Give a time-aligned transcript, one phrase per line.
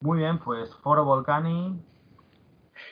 [0.00, 1.78] Muy bien, pues Foro Volcani.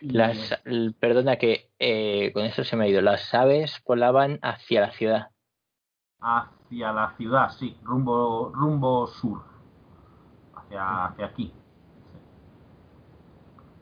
[0.03, 0.60] y- Las,
[1.00, 3.00] perdona que eh, con eso se me ha ido.
[3.00, 5.31] Las aves volaban hacia la ciudad.
[6.21, 9.41] hacia la ciudad, sí, rumbo, rumbo sur.
[10.55, 11.46] Hacia, hacia aquí.
[11.46, 11.52] sí.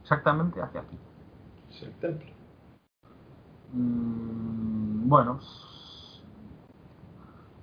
[0.02, 0.96] Exactamente hacia aquí.
[1.70, 2.30] Es el templo.
[3.72, 5.40] Mm, bueno,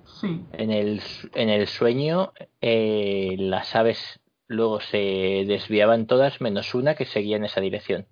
[0.04, 1.00] sí, En el,
[1.34, 4.20] en el sueño, eh, las aves
[4.54, 8.06] luego se desviaban todas, menos una que seguía en esa dirección.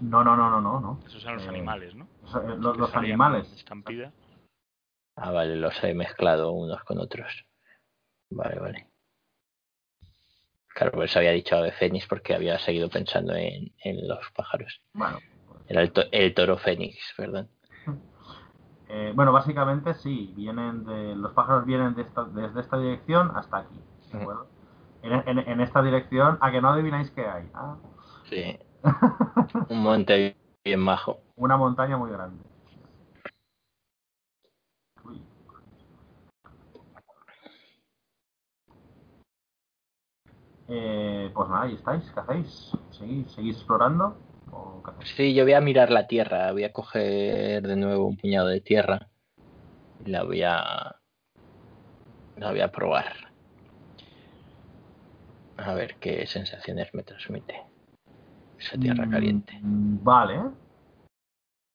[0.00, 0.80] no, no, no, no, no.
[0.80, 1.00] no.
[1.06, 2.08] Esos eran los Eh, animales, ¿no?
[2.24, 3.52] o sea, Los los, animales.
[3.52, 4.12] Estampida.
[5.16, 7.46] Ah, vale, los he mezclado unos con otros.
[8.30, 8.86] Vale, vale.
[10.68, 14.82] Claro, pues había dicho ave fénix porque había seguido pensando en, en los pájaros.
[14.92, 17.48] Bueno, pues, Era el, to- el toro fénix, perdón.
[18.90, 23.58] eh, bueno, básicamente sí, vienen de, los pájaros vienen de esta- desde esta dirección hasta
[23.58, 23.80] aquí.
[24.12, 24.55] ¿de acuerdo?
[25.02, 27.48] En, en- en esta dirección, a que no adivináis qué hay.
[27.54, 27.76] Ah,
[28.28, 28.58] Sí.
[29.68, 31.20] Un monte bien majo.
[31.36, 32.42] una montaña muy grande.
[35.04, 35.22] Uy.
[40.68, 42.10] Eh, pues nada, ahí estáis.
[42.12, 42.72] ¿Qué hacéis?
[42.90, 44.18] ¿Seguís, seguís explorando?
[44.50, 45.10] ¿O qué hacéis?
[45.16, 48.60] Sí, yo voy a mirar la tierra, voy a coger de nuevo un puñado de
[48.60, 49.08] tierra
[50.04, 50.96] y la voy a
[52.36, 53.25] la voy a probar.
[55.58, 57.62] A ver qué sensaciones me transmite
[58.58, 59.58] esa tierra Mm, caliente.
[59.62, 60.40] Vale.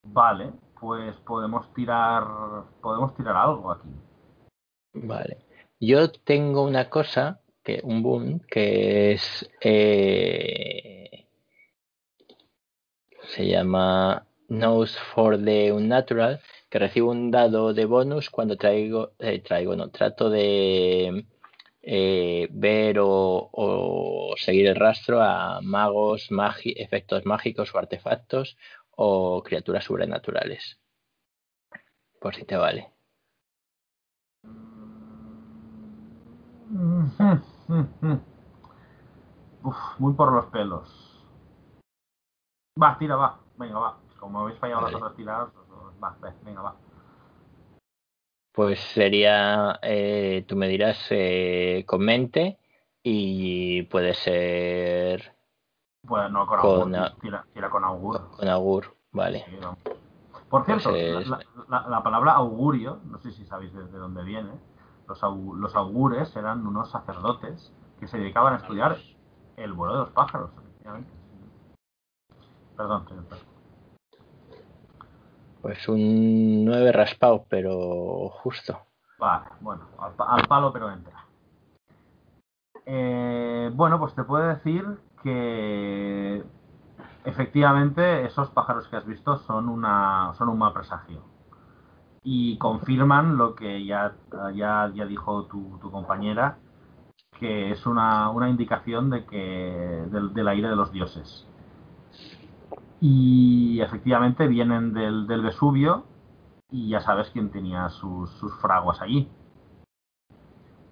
[0.07, 2.23] Vale, pues podemos tirar
[2.81, 3.89] podemos tirar algo aquí.
[4.93, 5.37] Vale.
[5.79, 11.25] Yo tengo una cosa, que un boom, que es eh,
[13.23, 19.39] se llama Nose for the Unnatural, que recibo un dado de bonus cuando traigo, eh,
[19.39, 21.25] traigo, no, trato de
[21.83, 28.57] eh, ver o, o seguir el rastro a magos, magi- efectos mágicos o artefactos
[28.91, 30.77] o criaturas sobrenaturales.
[32.19, 32.91] Por si te vale.
[39.63, 41.23] Uf, muy por los pelos.
[42.81, 43.39] Va, tira, va.
[43.57, 43.97] Venga, va.
[44.19, 44.93] Como habéis fallado Vale.
[44.93, 45.67] las otras tiradas, pues,
[46.03, 46.75] va, ve, venga, va.
[48.51, 52.57] Pues sería, eh, tú me dirás eh, con mente
[53.01, 55.33] y puede ser
[56.05, 56.95] Pues no, con Con augur.
[56.97, 58.29] a- Tira, tira con augur.
[58.31, 59.45] con augur, vale.
[59.47, 59.77] Sí, no.
[60.49, 61.39] Por Pues cierto, es- la,
[61.69, 64.51] la- la palabra augurio, no sé si sabéis desde dónde viene,
[65.07, 65.21] los,
[65.55, 68.97] los augures eran unos sacerdotes que se dedicaban a estudiar
[69.55, 71.09] el vuelo de los pájaros, efectivamente.
[72.75, 73.25] Perdón, señor.
[75.61, 78.79] Pues un 9 raspado, pero justo.
[79.19, 81.25] Vale, bueno, al, al palo pero entra.
[82.85, 84.83] Eh, bueno, pues te puedo decir
[85.21, 86.43] que
[87.23, 91.21] efectivamente esos pájaros que has visto son una son un mal presagio
[92.23, 94.15] y confirman lo que ya
[94.55, 96.57] ya, ya dijo tu, tu compañera
[97.39, 101.47] que es una, una indicación de que del, del aire de los dioses
[103.01, 106.05] y efectivamente vienen del, del Vesubio
[106.69, 109.27] y ya sabes quién tenía sus, sus fraguas allí.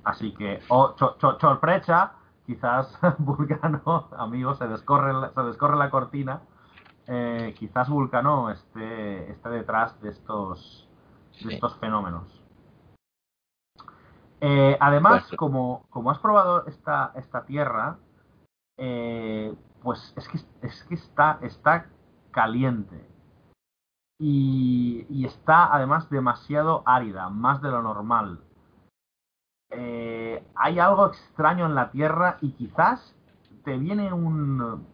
[0.03, 2.14] Así que, oh, cho- cho- sorpresa,
[2.46, 6.42] quizás Vulcano, amigos, se descorre, la- se descorre la cortina.
[7.08, 10.88] eh, quizás Vulcano esté, esté detrás de estos,
[11.44, 12.24] de estos fenómenos.
[14.41, 17.97] Eh, además, Pues- como, como has probado esta, esta tierra,
[18.78, 19.53] eh,
[19.84, 21.88] pues es que, es que está, está
[22.31, 23.07] caliente.
[24.19, 28.40] Y, está además demasiado árida, más de lo normal.
[29.72, 33.16] Eh, hay algo extraño en la tierra y quizás
[33.63, 34.85] te viene un,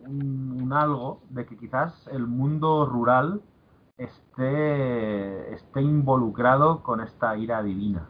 [0.00, 3.40] un, un algo de que quizás el mundo rural
[3.98, 8.08] esté, esté involucrado con esta ira divina.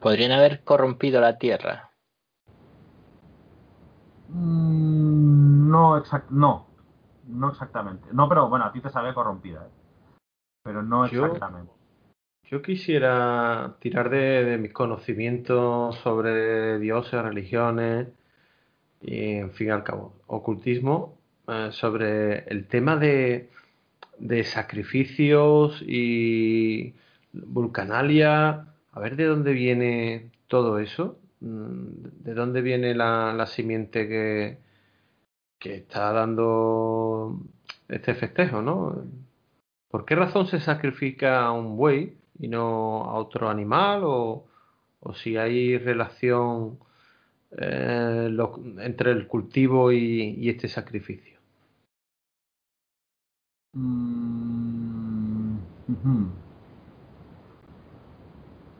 [0.00, 1.91] Podrían haber corrompido la tierra.
[4.32, 6.66] Mm, No, exact no,
[7.28, 8.08] no exactamente.
[8.12, 9.70] No, pero bueno, a ti te sabe corrompida, ¿eh?
[10.62, 11.72] pero no exactamente.
[12.44, 18.08] Yo quisiera tirar de, de mis conocimientos sobre dioses, religiones
[19.00, 21.16] y, en fin y al cabo, ocultismo,
[21.48, 23.50] eh, sobre el tema de,
[24.18, 26.94] de sacrificios y
[27.32, 34.58] vulcanalia, a ver de dónde viene todo eso, de dónde viene la, la simiente que,
[35.76, 37.40] está dando
[37.88, 39.04] este festejo, ¿no?
[39.90, 44.46] ¿Por qué razón se sacrifica a un buey y no a otro animal o,
[45.14, 46.78] si hay relación
[47.58, 51.38] eh, lo- entre el cultivo y, este sacrificio.
[53.74, 54.12] Mm.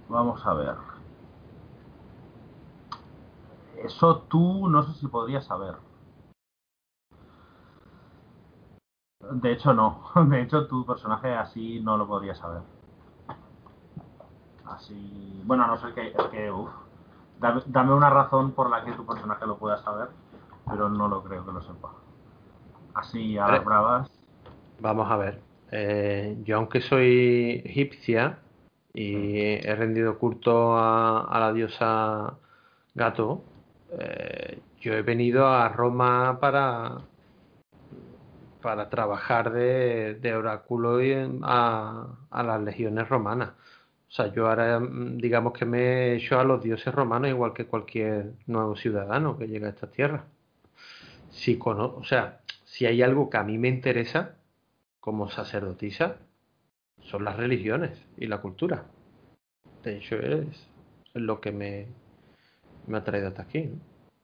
[0.08, 0.91] Vamos a ver.
[3.84, 5.74] Eso tú no sé si podrías saber.
[9.32, 10.02] De hecho, no.
[10.28, 12.62] De hecho, tu personaje así no lo podría saber.
[14.64, 15.42] Así.
[15.44, 16.08] Bueno, a no ser que.
[16.08, 16.50] Es que.
[16.50, 16.70] Uf.
[17.40, 20.08] Dame, dame una razón por la que tu personaje lo pueda saber,
[20.70, 21.92] pero no lo creo que lo sepa.
[22.94, 24.08] Así, a las bravas.
[24.78, 25.40] Vamos a ver.
[25.72, 28.38] eh, yo aunque soy egipcia
[28.94, 32.34] y he rendido culto a, a la diosa
[32.94, 33.42] gato,
[33.98, 37.02] eh, yo he venido a Roma para,
[38.60, 43.50] para trabajar de, oráculo en- a, las legiones romanas.
[44.08, 47.52] O sea, yo ahora mm, digamos que me he hecho a los dioses romanos igual
[47.54, 50.24] que cualquier nuevo ciudadano que llega a esta tierra.
[51.30, 54.36] Si cono- o sea, si hay algo que a mí me interesa
[55.00, 56.16] como sacerdotisa,
[57.00, 58.84] son las religiones y la cultura.
[59.82, 60.68] De hecho, es
[61.14, 61.88] lo que me,
[62.86, 63.70] me ha traído hasta aquí.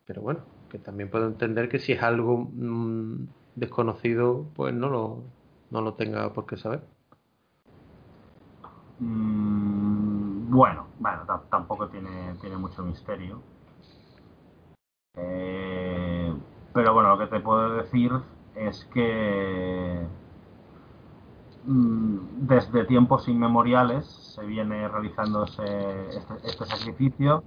[0.06, 0.40] Pero bueno,
[0.70, 3.26] que también puedo entender que si es algo mm,
[3.56, 5.22] desconocido, pues no lo,
[5.70, 6.82] no lo tenga por qué saber.
[9.00, 13.40] Mm, bueno, bueno, ta- tampoco tiene, tiene mucho misterio.
[15.16, 16.32] Eh,
[16.72, 18.12] pero bueno, lo que te puedo decir
[18.54, 20.06] es que
[21.66, 27.42] mm, desde tiempos inmemoriales se viene realizando este, este sacrificio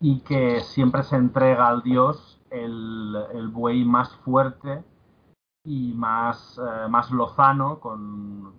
[0.00, 4.84] y que siempre se entrega al dios el, el buey más fuerte
[5.64, 8.54] y más, eh, más lozano, con,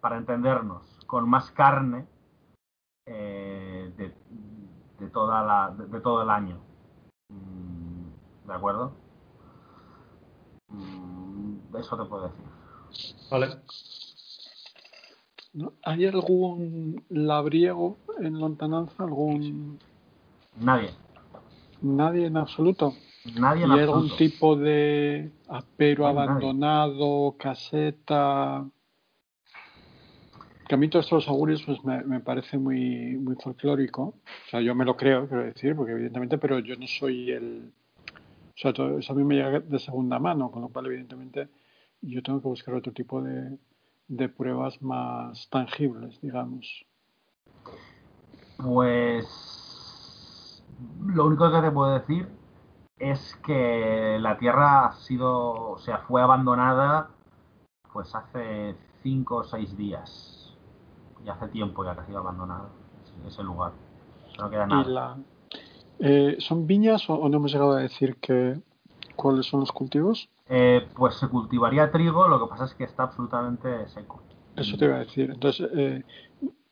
[0.00, 2.06] para entendernos, con más carne
[3.06, 4.14] eh, de,
[4.98, 6.58] de toda la, de, de todo el año.
[7.30, 8.92] Mm, ¿De acuerdo?
[10.68, 12.44] Mm, Eso te puedo decir.
[13.30, 13.48] Vale.
[15.84, 19.04] ¿Hay algún labriego en lontananza?
[19.04, 19.78] ¿Algún
[20.60, 20.90] Nadie.
[21.80, 22.94] nadie en absoluto?
[23.36, 24.16] Nadie ¿Y en hay algún absoluto.
[24.16, 26.20] tipo de apero nadie.
[26.22, 28.66] abandonado, caseta?
[30.66, 34.02] Que a mí todos estos augurios pues me, me parece muy, muy folclórico.
[34.02, 37.72] O sea, yo me lo creo, quiero decir, porque evidentemente, pero yo no soy el...
[38.54, 41.48] O sea, todo eso a mí me llega de segunda mano, con lo cual evidentemente
[42.02, 43.56] yo tengo que buscar otro tipo de,
[44.08, 46.84] de pruebas más tangibles, digamos.
[48.56, 49.24] Pues
[51.06, 52.28] lo único que te puedo decir
[52.98, 57.10] es que la Tierra ha sido, o sea, fue abandonada
[57.92, 60.54] pues hace cinco o seis días.
[61.24, 62.68] Y hace tiempo ya que ha sido abandonada
[63.26, 63.72] ese- lugar.
[64.38, 64.88] No queda nada.
[64.88, 65.16] la,
[65.98, 68.60] eh, ¿Son viñas o, o no hemos llegado a decir que
[69.16, 70.28] cuáles son los cultivos?
[70.48, 74.20] Eh, pues se cultivaría trigo, lo que pasa es que está absolutamente seco.
[74.56, 75.30] Eso te iba a decir.
[75.30, 76.04] Entonces, eh,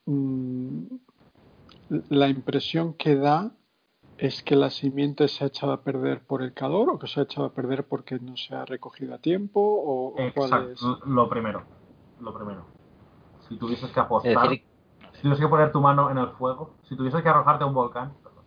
[0.07, 0.83] mm,
[2.11, 3.51] la impresión que da
[4.19, 7.21] es que la simiente se ha echado a perder por el calor o que se
[7.21, 10.83] ha echado a perder porque no se ha recogido a tiempo o, o cuál es.
[10.83, 11.65] Exacto, lo primero.
[12.21, 12.65] Lo primero.
[13.49, 14.65] Si tuvieses que apostar, decir,
[15.13, 17.75] si tuvieses que poner tu mano en el fuego, si tuvieses que arrojarte a un
[17.75, 18.45] volcán, perdón.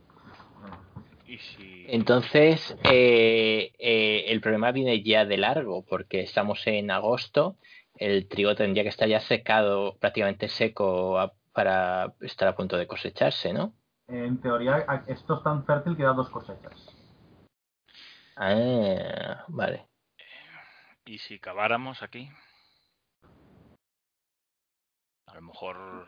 [1.27, 7.55] Y si entonces eh, eh, el problema viene ya de largo, porque estamos en agosto,
[7.95, 12.87] el trigo tendría que estar ya secado, prácticamente seco a- para estar a punto de
[12.87, 13.73] cosecharse, ¿no?
[14.09, 16.95] En teoría, esto es tan fértil que da dos cosechas.
[18.35, 19.85] Ah, vale.
[21.05, 22.29] y si caváramos aquí,
[25.25, 26.07] a lo mejor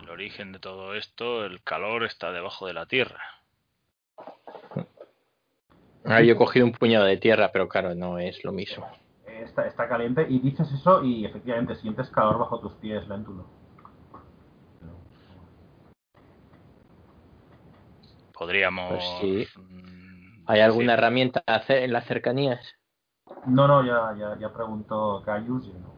[0.00, 3.20] el origen de todo esto, el calor está debajo de la tierra.
[6.04, 8.86] Ah, yo he cogido un puñado de tierra, pero claro, no es lo mismo.
[9.26, 13.61] Eh, Está, está caliente y dices eso y efectivamente sientes calor bajo tus pies, Léntulo.
[18.42, 18.88] Podríamos.
[18.88, 19.60] Pues sí.
[19.60, 22.60] mm, ¿Hay alguna herramienta en las cercanías?
[23.46, 25.92] No, no, ya, ya, ya preguntó Gaius y no.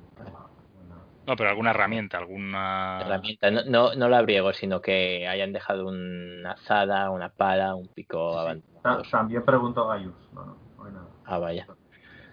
[1.26, 3.00] No, pero alguna herramienta, alguna.
[3.00, 8.30] Herramienta, no, no, no labriego, sino que hayan dejado una azada, una pala, un pico
[8.30, 9.02] Ta- abandonado.
[9.10, 10.12] También preguntó Gaius.
[10.34, 11.06] No, no, no hay nada.
[11.24, 11.66] Ah, vaya.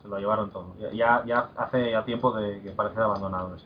[0.02, 0.76] Se lo llevaron todo.
[0.80, 3.66] Ya, ya, ya hace ya tiempo de que parece abandonado eso.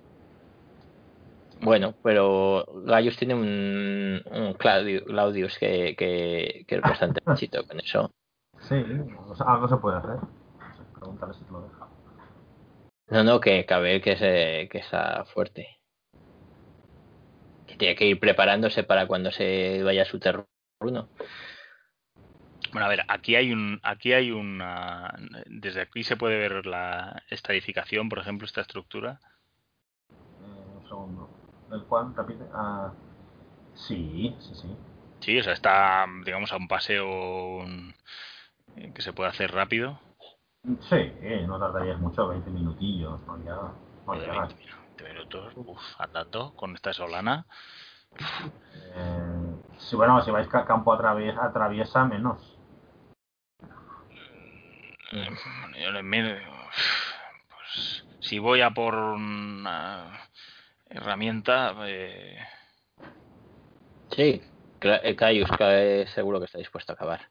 [1.61, 7.79] Bueno, pero Gaius tiene un, un Claudio- Claudius que, que, que es bastante éxito con
[7.79, 8.11] eso.
[8.59, 8.75] Sí,
[9.27, 10.17] o sea, algo se puede hacer.
[10.93, 11.87] Pregúntale si te lo deja.
[13.09, 15.79] No, no, que cabe que, se, que está fuerte.
[17.77, 20.45] Tiene que ir preparándose para cuando se vaya a su terreno.
[22.71, 25.13] Bueno, a ver, aquí hay un, aquí hay una,
[25.45, 29.19] desde aquí se puede ver la esta edificación, por ejemplo, esta estructura.
[31.71, 31.83] Eh, un segundo.
[31.83, 32.13] ¿El cual?
[32.15, 32.45] Repite.
[32.53, 32.91] Ah,
[33.75, 34.75] sí, sí, sí.
[35.21, 39.99] Sí, o sea, está, digamos, a un paseo mm, que se puede hacer rápido.
[40.89, 41.13] Sí,
[41.47, 43.55] no tardarías mucho, 20 minutillos, no ya.
[44.07, 44.49] no Oye, llegas.
[44.49, 47.45] 20 minu- 20 minutos, uf, andando con esta solana.
[48.95, 52.37] Eh, sí, bueno, si vais ca- campo a través, atraviesa, menos.
[55.11, 55.29] Eh,
[55.83, 56.35] yo le miro,
[57.49, 60.19] pues si voy a por una
[60.95, 62.37] herramienta, eh,
[64.09, 64.41] Sí,
[64.81, 67.29] eh, Caius cae seguro que está dispuesto a acabar.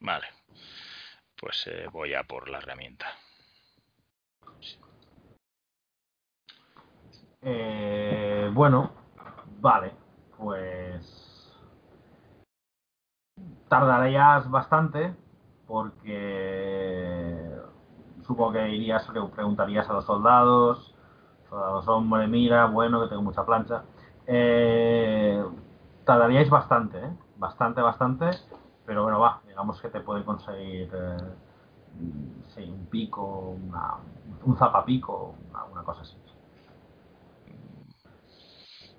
[0.00, 0.26] vale,
[1.36, 3.06] pues eh, voy a por la herramienta.
[7.42, 8.90] Eh, bueno,
[9.60, 9.92] vale,
[10.36, 11.56] pues
[13.68, 15.14] tardarías bastante
[15.66, 17.50] porque
[18.26, 20.94] supongo que irías, preguntarías a los soldados,
[21.50, 23.82] hombre, mira, bueno, que tengo mucha plancha.
[24.26, 25.42] Eh,
[26.04, 27.10] tardaríais bastante, ¿eh?
[27.36, 28.30] bastante, bastante,
[28.84, 31.16] pero bueno, va, digamos que te puede conseguir eh,
[32.54, 33.94] sí, un pico, una-
[34.42, 36.16] un zapapico, una, una cosa así.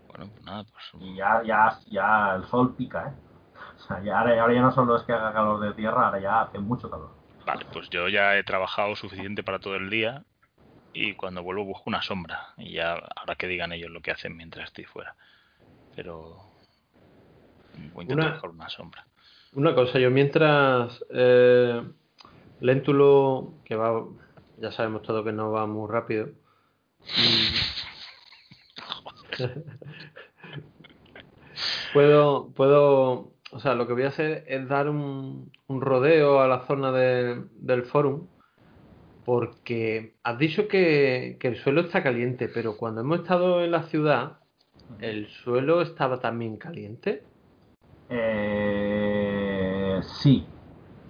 [0.08, 3.14] Bueno, pues nada, pues Y ya, ya, ya el sol pica, ¿eh?
[3.78, 6.20] O sea, ya, ahora, ahora ya no solo es que haga calor de tierra, ahora
[6.20, 7.10] ya hace mucho calor.
[7.46, 10.24] Vale, pues yo ya he trabajado suficiente para todo el día
[10.94, 14.36] y cuando vuelvo busco una sombra y ya ahora que digan ellos lo que hacen
[14.36, 15.16] mientras estoy fuera.
[15.96, 16.42] Pero
[17.94, 19.06] voy a intentar Una- buscar una sombra.
[19.54, 21.82] Una cosa, yo mientras eh,
[22.62, 24.04] Léntulo, que va,
[24.58, 26.28] ya sabemos todo que no va muy rápido.
[27.18, 27.56] mm,
[31.94, 36.48] puedo, puedo, o sea, lo que voy a hacer es dar un, un rodeo a
[36.48, 38.28] la zona de- del fórum,
[39.26, 43.84] porque has dicho que, que el suelo está caliente, pero cuando hemos estado en la
[43.84, 44.40] ciudad,
[45.00, 47.24] el suelo estaba también caliente.
[48.10, 50.46] Eh, sí,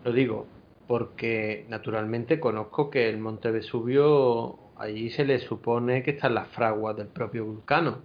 [0.03, 0.45] Lo digo
[0.91, 6.97] porque naturalmente conozco que el Monte Vesubio allí se le supone que están las fraguas
[6.97, 7.99] del propio vulcano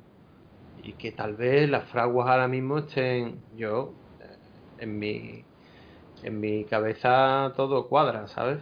[0.85, 4.37] y que tal vez las fraguas ahora mismo estén yo eh,
[4.79, 5.45] en mi
[6.23, 8.59] en mi cabeza todo cuadra, ¿sabes?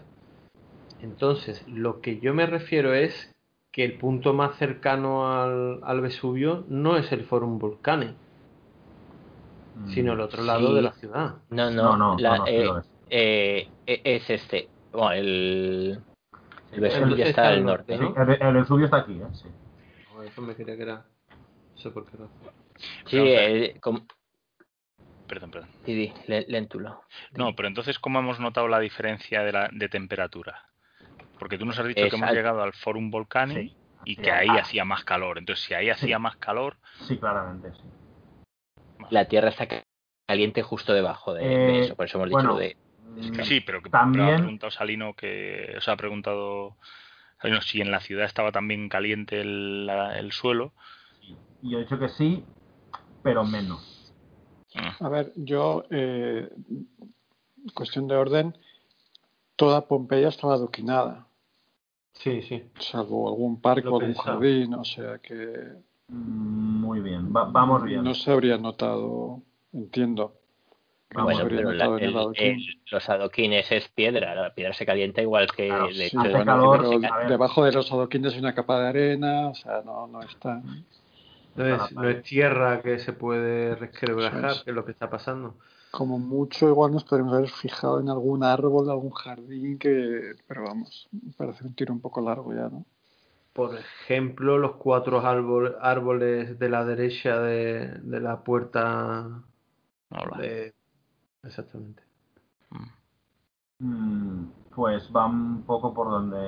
[1.04, 3.30] Entonces, lo que yo me refiero es
[3.70, 8.14] que el punto más cercano al, al Vesubio no es el Forum Vulcane,
[9.88, 10.74] sino el otro lado Sí.
[10.76, 11.34] de la ciudad.
[11.50, 14.68] No, no, No, no, la- no, no, sí eh, eh, e- es este.
[14.92, 16.00] Bueno, el,
[16.72, 18.08] Vesubio está al norte, ¿no?
[18.08, 19.26] Sí, el, el Vesubio está aquí, ¿eh?
[19.34, 19.48] Sí.
[20.10, 21.04] Joder, Eso me quería que era.
[21.74, 22.28] No sé por qué no.
[23.06, 23.50] Sí, Vamos a ver.
[23.62, 24.06] eh, com-
[25.26, 25.68] Perdón, perdón.
[25.84, 27.02] sí, léntulo.
[27.36, 30.62] No, pero entonces, ¿cómo hemos notado la diferencia de, la, de temperatura?
[31.38, 32.36] Porque tú nos has dicho que hemos Exacto.
[32.36, 33.76] llegado al Forum Volcani Sí.
[34.04, 35.38] y que ahí ah, hacía más calor.
[35.38, 36.76] Entonces, si ahí hacía más calor,
[37.06, 37.88] Sí, claramente, sí.
[39.10, 39.84] La tierra está ca-
[40.26, 42.76] caliente justo debajo de, de Eh, eso, por eso hemos dicho bueno, lo de.
[43.20, 46.76] Mm, sí, pero que pero ha También, preguntado Salino que, o sea, ha preguntado
[47.40, 50.72] Salino si en la ciudad estaba también caliente el, la- el suelo.
[51.62, 52.44] y yo he dicho que sí,
[53.22, 54.12] pero menos.
[54.74, 56.48] Mm, A ver, yo, eh,
[57.74, 58.56] cuestión de orden,
[59.56, 61.26] toda Pompeya estaba adoquinada,
[62.12, 62.62] Sí, sí.
[62.78, 64.36] salvo algún parque o algún pensaba.
[64.38, 65.72] jardín, o sea que
[66.08, 68.02] Muy bien, va- vamos bien.
[68.04, 69.42] no se habría notado,
[69.72, 70.36] entiendo,
[71.14, 72.44] no Bueno, habría pero la- el el- adoquín.
[72.58, 76.44] el- los adoquines es piedra, la piedra se calienta igual que Claro, el hecho de-
[76.44, 80.20] calor, pero debajo de los adoquines hay una capa de arena, o sea, no, no
[80.22, 80.60] está.
[81.56, 85.54] No es, no es tierra que se puede resquebrajar, que es lo que está pasando.
[85.96, 91.08] Como mucho, igual nos podríamos haber fijado en algún árbol, algún jardín, que, pero vamos,
[91.36, 92.84] parece un tiro un poco largo ya, ¿no?
[93.52, 99.44] Por ejemplo, los cuatro árbol- árboles de la derecha de, de la puerta
[100.10, 100.36] hola.
[100.38, 100.74] de...
[101.44, 102.02] Exactamente.
[102.70, 102.88] Mm.
[103.86, 106.38] Mm, Pues va un poco por donde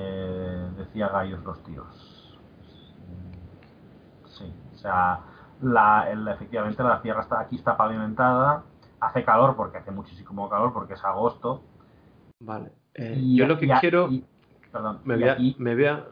[0.76, 1.87] decía Gallos los tíos.
[4.37, 5.21] Sí, o sea,
[5.62, 8.65] la, el- efectivamente la tierra está aquí está pavimentada,
[9.00, 11.62] hace calor porque hace muchísimo calor porque es agosto.
[12.41, 12.73] Vale.
[12.95, 14.09] Eh, y- yo lo que y quiero...
[14.11, 14.25] y-
[14.73, 16.07] perdón, me, voy a, me voy a...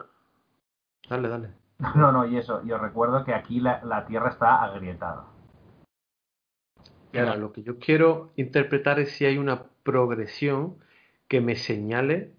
[1.09, 1.49] Dale, dale.
[1.97, 5.26] no, no, y eso, y os recuerdo que aquí la, la tierra está agrietada.
[7.12, 10.79] Y ahora, lo que yo quiero interpretar es si hay una progresión
[11.29, 12.33] que me señale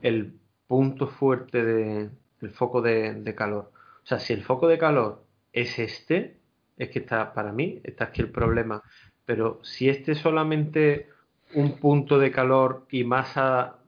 [0.00, 3.70] el punto fuerte de, el foco de, de calor.
[4.02, 6.40] O sea, si el foco de calor es este,
[6.78, 8.82] es que está, para mí, está aquí el problema.
[9.28, 11.10] Pero si este es solamente
[11.52, 13.34] un punto de calor y más,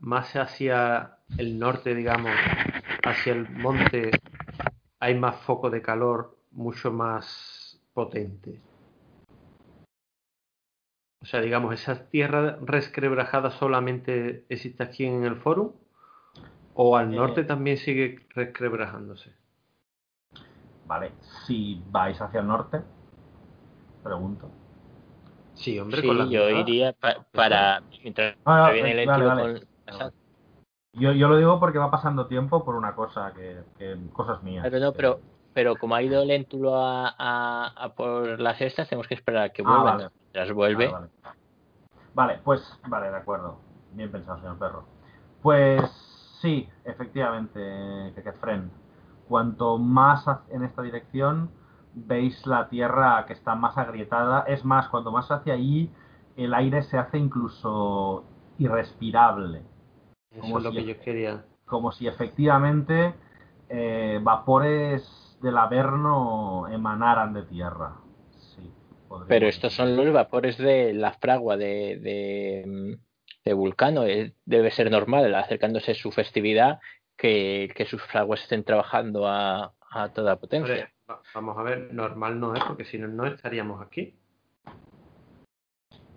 [0.00, 2.32] más hacia el norte, digamos,
[3.02, 4.10] hacia el monte,
[4.98, 8.60] hay más foco de calor mucho más potente.
[11.22, 15.74] O sea, digamos, ¿esa tierra resquebrajada solamente existe aquí en el foro?
[16.74, 17.44] ¿O al norte eh.
[17.44, 19.32] también sigue resquebrajándose?
[20.86, 21.12] Vale,
[21.46, 22.82] si vais hacia el norte,
[24.02, 24.50] pregunto.
[25.60, 26.94] Sí, hombre, con la yo iría
[27.32, 29.60] para mientras ah, viene el vale,
[30.94, 34.62] Yo, yo, lo digo porque va pasando tiempo por una cosa, que, cosas mías.
[34.62, 35.20] Pero no, pero,
[35.52, 37.14] pero como ha ido Lentulo a,
[37.66, 39.92] a, por las estas, tenemos que esperar a que ah, vuelva.
[39.92, 40.08] Vale.
[40.32, 40.92] Mientras vuelve.
[42.14, 43.58] Vale, pues, vale, de acuerdo.
[43.92, 44.84] Bien pensado, señor Perro.
[45.42, 45.82] Pues
[46.40, 48.70] sí, efectivamente, Friend.
[49.28, 51.50] Cuanto más en esta dirección,
[51.94, 54.44] veis la tierra que está más agrietada.
[54.46, 55.90] Es más, cuanto más hacia allí,
[56.36, 58.24] el aire se hace incluso
[58.58, 59.62] irrespirable.
[60.30, 61.44] Eso es lo que yo quería.
[61.64, 63.14] Como si efectivamente
[63.68, 67.96] eh, vapores del Averno emanaran de tierra.
[68.36, 68.70] Sí,
[69.28, 72.98] Pero estos son los vapores de la fragua de,
[73.44, 74.04] de, Vulcano.
[74.04, 76.78] Eh, debe ser normal, acercándose su festividad,
[77.16, 80.92] que, que sus fraguas estén trabajando a, a toda potencia.
[81.34, 84.14] Vamos a ver, normal no es, porque si no, no estaríamos aquí.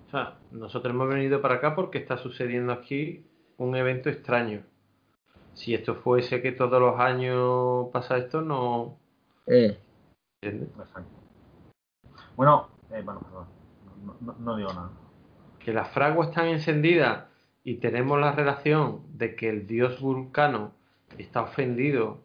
[0.07, 3.25] O sea, nosotros hemos venido para acá porque está sucediendo aquí
[3.57, 4.63] un evento extraño.
[5.53, 8.97] Si esto fuese que todos los años pasa esto, no.
[9.47, 9.79] Eh.
[12.35, 13.47] Bueno, eh, bueno, perdón.
[14.21, 14.91] No, no, digo nada.
[15.59, 17.25] Que las fraguas están encendidas
[17.63, 20.73] y tenemos la relación de que el dios vulcano
[21.17, 22.19] está ofendido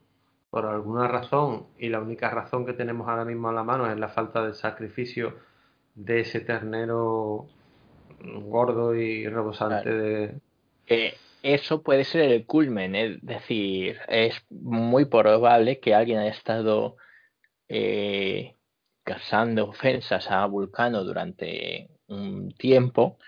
[0.51, 3.99] por alguna razón, y la única razón que tenemos ahora mismo a la mano es
[3.99, 5.37] la falta de sacrificio
[5.95, 7.47] de ese ternero
[8.21, 10.41] gordo y rebosante de...
[11.43, 16.97] eso puede ser el culmen, es decir, es muy probable que alguien haya estado
[17.69, 18.57] eh,
[19.05, 23.19] cazando ofensas a Vulcano durante un tiempo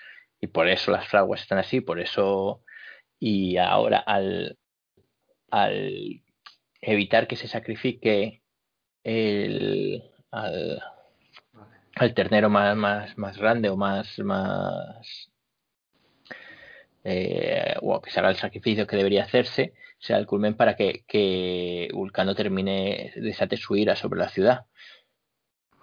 [0.41, 2.63] y por eso las fraguas están así, por eso
[3.19, 4.59] y ahora al,
[5.51, 6.23] al
[6.81, 8.43] evitar que se sacrifique
[9.03, 10.83] el, al,
[12.15, 15.31] ternero más, más, más grande o más, más
[17.05, 21.05] eh, o que se haga el sacrificio que debería hacerse, sea el culmen para que,
[21.07, 24.67] que Vulcano termine, desate su ira sobre la ciudad.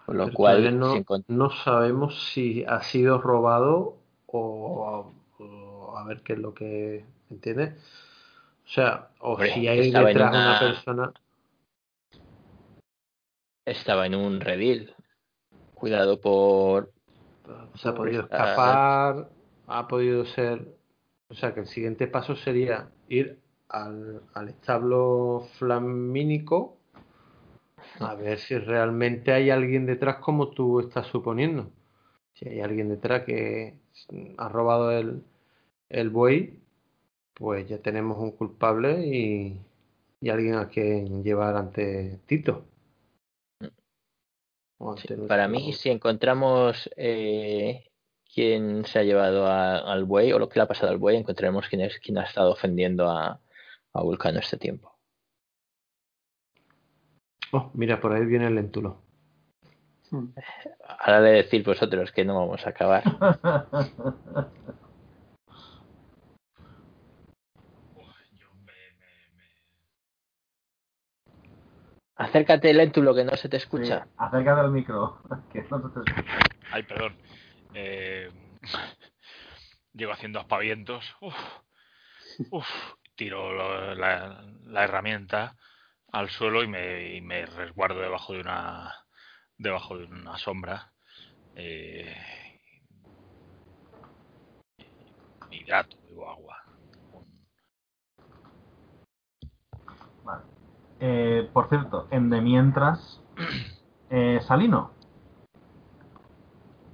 [0.05, 5.11] Con lo cual no, no, sabemos si ha sido robado o,
[5.97, 7.75] a ver qué es lo que entiende
[8.67, 10.59] o sea, o si hay detrás una...
[10.59, 11.13] persona.
[13.65, 14.93] Estaba en un redil.
[15.73, 16.91] Cuidado por.
[17.75, 19.29] Se ha podido escapar.
[19.67, 20.67] Ha podido ser.
[21.29, 26.77] O sea, que el siguiente paso sería ir al, al establo flamínico
[27.99, 31.71] a ver si realmente hay alguien detrás como tú estás suponiendo.
[32.33, 33.77] Si hay alguien detrás que
[34.37, 35.23] ha robado el,
[35.89, 36.59] el buey,
[37.37, 39.61] pues ya tenemos un culpable y,
[40.29, 42.65] alguien a quien llevar ante Tito.
[45.27, 47.91] para mí, si encontramos eh,
[48.33, 51.67] quién se ha llevado al buey o lo que le ha pasado al buey, encontraremos
[51.69, 53.39] quién es quien ha estado ofendiendo a,
[53.93, 54.97] a Vulcano este tiempo.
[57.53, 59.03] Oh, mira, por ahí viene el lentulo.
[60.99, 63.03] Ahora de decir vosotros que no vamos a acabar.
[72.17, 74.07] Acércate, Lentulo, que no se te escucha.
[74.17, 76.49] acércate al micro, que no se te escucha.
[76.71, 77.15] Ay, perdón.
[77.73, 78.31] Eh,
[79.93, 81.05] llego haciendo aspavientos.
[82.49, 82.65] Uf,
[83.15, 85.55] tiro la, herramienta
[86.11, 86.67] al suelo y
[87.21, 88.93] me, resguardo debajo de una
[89.57, 90.91] debajo de una sombra.
[91.55, 92.15] Eh,
[95.51, 96.57] hidrato, bebo agua.
[100.23, 100.56] Vale.
[100.99, 103.21] Eh, por cierto, en de mientras,
[104.09, 104.91] eh, Salino.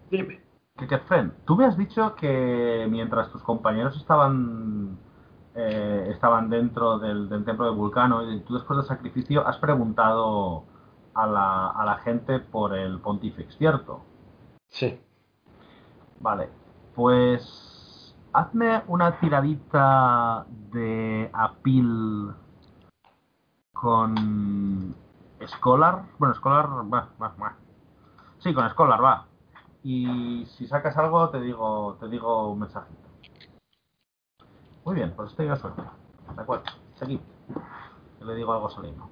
[0.10, 0.42] Dime.
[0.78, 1.00] Que,
[1.46, 4.98] tú me has dicho que mientras tus compañeros estaban
[5.56, 10.64] eh, estaban dentro del, templo de Vulcano y tú después del sacrificio has preguntado
[11.14, 14.02] a la, a la gente por el pontifex, ¿cierto?
[14.70, 15.00] Sí.
[16.20, 16.50] Vale,
[16.96, 22.34] pues hazme una tiradita de apil
[23.84, 24.96] con
[25.46, 26.04] Scholar.
[26.18, 26.68] Bueno, Scholar.
[28.40, 29.28] Sí, con Scholar va.
[29.84, 33.10] Y si sacas algo, te digo, te digo un mensajito.
[34.86, 35.82] Muy bien, pues tenga suerte.
[36.34, 36.64] De acuerdo,
[36.96, 37.20] seguid.
[38.22, 39.10] Yo le digo algo a Solino.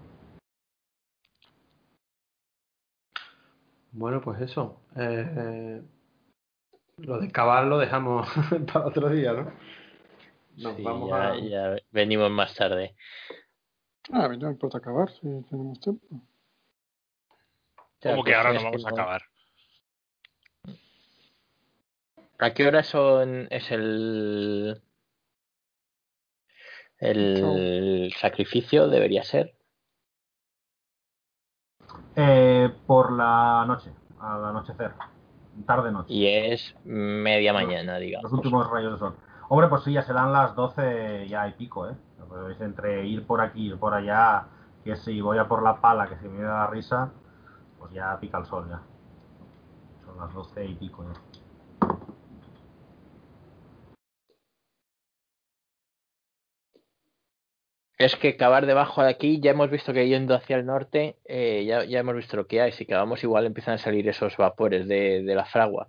[3.92, 4.80] Bueno, pues eso.
[4.96, 5.82] Eh,
[7.00, 8.26] lo de cavar lo dejamos
[8.74, 9.52] para otro día, ¿no?
[10.58, 11.36] Nos Sí, vamos ya, a...
[11.40, 12.96] ya venimos más tarde.
[14.12, 16.08] Ah, a mí no me importa acabar si tenemos tiempo.
[18.02, 19.22] Como que pues ahora no vamos a acabar.
[22.40, 24.82] ¿A qué hora son es el
[26.98, 29.56] el sacrificio debería ser?
[32.16, 34.94] Eh, por la noche, al anochecer.
[35.66, 36.14] Tarde noche.
[36.14, 38.24] Y es media mañana, digamos.
[38.24, 39.16] Los últimos rayos de sol.
[39.50, 41.96] Hombre, pues sí, ya serán las 12 ya y pico, ¿eh?
[42.32, 44.48] Pues entre ir por aquí ir por allá,
[44.86, 47.12] que si voy a por la pala, que si me da la risa,
[47.78, 48.82] pues ya pica el sol ya.
[50.06, 51.22] Son las 12 y pico ya.
[57.98, 61.66] Es que cavar debajo de aquí, ya hemos visto que yendo hacia el norte, eh,
[61.66, 62.72] ya, ya hemos visto lo que hay.
[62.72, 65.88] Si cavamos igual empiezan a salir esos vapores de, de la fragua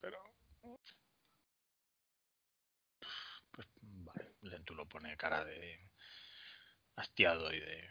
[0.00, 0.18] Pero.
[3.52, 5.78] Pues vale, Lentulo pone cara de.
[6.96, 7.88] hastiado y de.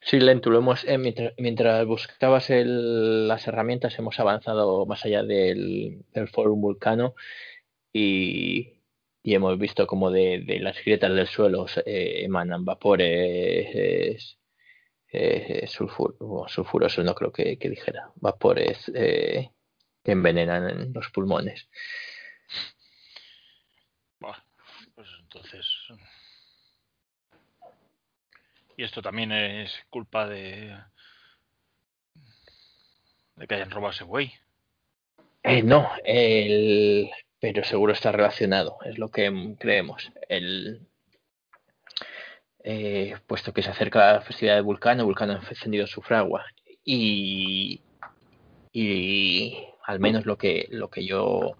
[0.00, 6.04] Sí, Lentu, lo hemos, eh, mientras, buscabas el- las herramientas, hemos avanzado más allá del,
[6.12, 7.14] del Forum Vulcano
[7.92, 8.82] y,
[9.22, 14.38] y hemos visto como de, las grietas del suelo eh, emanan vapores
[15.12, 19.50] eh, sulfur- o sulfurosos, no creo que, que dijera, vapores eh,
[20.04, 21.68] que envenenan los pulmones.
[24.20, 24.38] Buah,
[24.94, 25.66] pues entonces.
[28.76, 30.76] Y esto también es culpa de.
[33.36, 34.32] de que hayan robado ese güey.
[35.42, 40.10] Eh, no, el, pero seguro está relacionado, es lo que creemos.
[40.28, 40.88] El,
[42.64, 46.44] eh, puesto que se acerca la festividad de Vulcano, Vulcano ha encendido su fragua
[46.84, 47.80] y,
[48.72, 51.56] y al menos lo que, lo que yo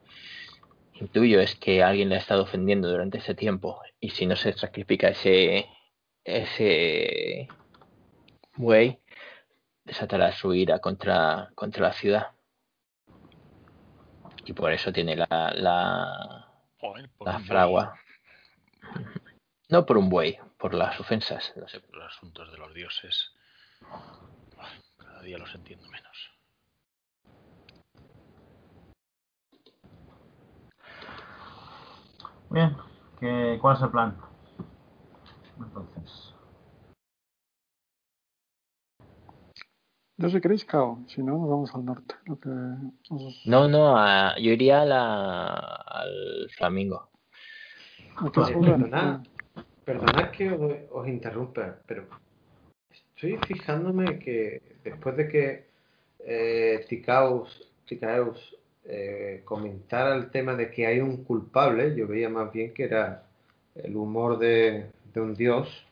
[1.01, 4.53] intuyo es que alguien le ha estado ofendiendo durante ese tiempo y si no se
[4.53, 5.67] sacrifica ese,
[6.25, 7.49] ese
[8.57, 8.99] buey,
[9.85, 12.29] desatará su ira contra, contra la ciudad
[14.49, 16.49] y por eso tiene la, la,
[16.81, 18.01] Joder, por la fragua.
[19.69, 21.53] No por un buey, por las ofensas.
[21.57, 21.81] No sé.
[21.81, 21.93] buey.
[21.93, 23.33] Los asuntos de los dioses.
[24.97, 26.31] Cada día los entiendo menos.
[32.51, 32.77] Bien,
[33.21, 34.17] ¿qué, ¿cuál es el plan?
[35.59, 36.35] Entonces,
[40.17, 42.17] Yo si queréis cao, si no nos vamos al norte.
[42.27, 42.49] Lo que
[43.11, 47.09] os- No, no, a- yo iría a la, al flamingo.
[48.35, 49.21] perdonad,
[49.85, 52.09] perdonad que os, os interrumpa, pero
[52.91, 55.69] estoy fijándome que después de que
[56.21, 56.85] eh,
[58.89, 63.25] eh, comentara el tema de que hay un culpable, yo veía más bien que era
[63.75, 65.87] el humor de, de un dios,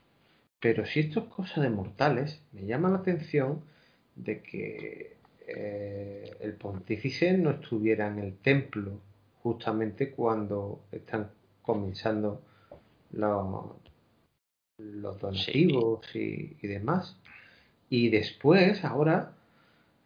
[0.60, 3.62] pero si esto es cosa de mortales, me llama la atención
[4.14, 8.98] de que eh, el pontífice no estuviera en el templo
[9.42, 11.30] justamente cuando están
[11.62, 12.40] comenzando
[13.12, 13.76] los,
[14.78, 17.16] los donativos y, y demás.
[17.90, 19.35] Y después, ahora,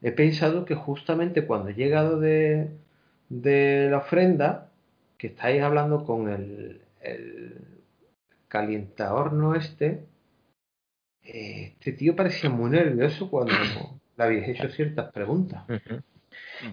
[0.03, 2.71] he pensado que justamente cuando he llegado de,
[3.29, 4.71] de la ofrenda,
[5.19, 7.55] que estáis hablando con el, el
[8.49, 10.05] calientahorno este,
[11.23, 13.53] eh, este tío parecía muy nervioso cuando
[14.17, 15.65] le habéis hecho ciertas preguntas.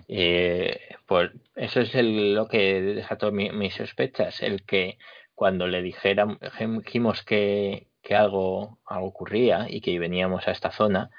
[0.07, 4.97] Eh, pues eso es lo que desató mi- mis sospechas, el que
[5.35, 6.37] cuando le dijera-
[6.83, 11.09] dijimos que, que algo, algo ocurría y que veníamos a esta zona,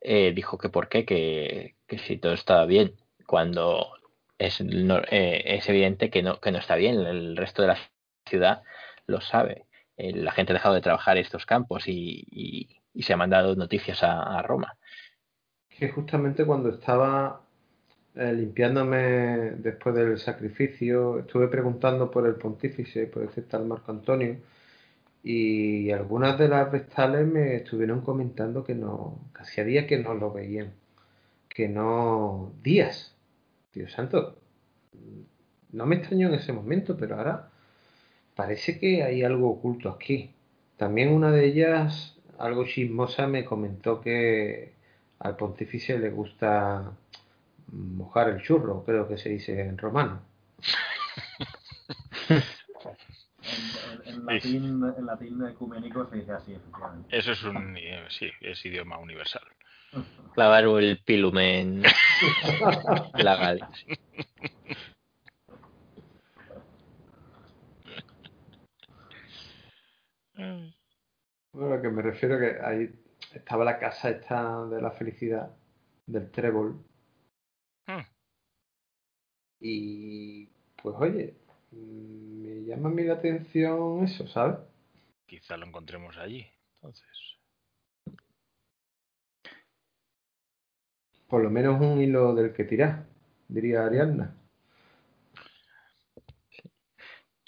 [0.00, 2.94] eh, dijo que por qué, que, que si todo estaba bien,
[3.26, 3.86] cuando
[4.38, 7.78] es, eh, es evidente que no, que no está bien, el resto de la
[8.26, 8.62] ciudad
[9.06, 9.66] lo sabe.
[9.96, 12.68] Eh, la gente ha dejado de trabajar estos campos y, y-
[13.02, 14.76] se ha mandado noticias a, Roma.
[15.68, 17.40] que justamente cuando estaba
[18.16, 24.38] eh, limpiándome después del sacrificio, estuve preguntando por el pontífice, por ese tal Marco Antonio,
[25.22, 30.14] y algunas de las vestales me estuvieron comentando que no, que hacía días que no
[30.14, 30.72] lo veían,
[31.48, 33.14] que no, días,
[33.74, 34.38] Dios santo,
[35.72, 37.50] no me extrañó en ese momento, pero ahora
[38.34, 40.34] parece que hay algo oculto aquí.
[40.76, 44.72] También una de ellas algo chismosa me comentó que
[45.18, 46.92] al pontífice le gusta
[47.72, 50.22] mojar el churro, creo que se dice en romano.
[54.04, 57.16] en, latín, en latín ecuménico se dice así, efectivamente.
[57.16, 59.42] Eso es un eh, sí, es idioma universal.
[60.34, 61.82] Clavar el pilumen
[63.14, 63.70] la Galia.
[71.52, 72.90] Bueno, lo que me refiero que ahí
[73.34, 75.54] estaba la casa esta de la felicidad
[76.06, 76.82] del trébol.
[77.86, 78.06] Hmm.
[79.60, 80.46] Y
[80.82, 81.36] pues oye,
[81.70, 84.58] me llama a mí la atención eso, ¿sabes?
[85.26, 87.06] Quizá lo encontremos allí, entonces.
[91.28, 93.06] Por lo menos un hilo del que tirar,
[93.48, 94.36] diría Ariadna.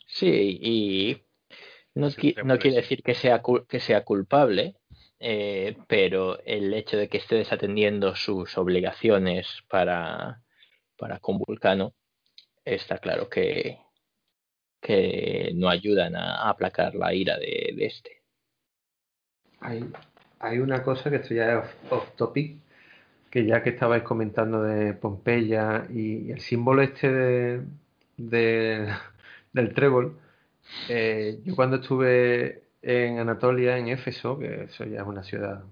[0.07, 1.23] Sí, y
[1.95, 4.77] no, qui- quiere decir que sea, cul- que sea culpable,
[5.19, 10.43] eh, pero el hecho de que esté desatendiendo sus obligaciones para,
[10.97, 11.95] para con Vulcano
[12.65, 13.79] está claro que,
[14.83, 18.23] que no ayudan a, aplacar la ira de, este.
[19.61, 19.89] Hay,
[20.41, 22.59] hay una cosa que esto ya es off, topic,
[23.31, 27.63] que ya que estabais comentando de Pompeya y, el símbolo este de,
[28.17, 28.89] de-
[29.53, 30.19] del trébol,
[30.89, 35.63] eh, yo cuando estuve en Anatolia, en Éfeso, que eso ya es una ciudad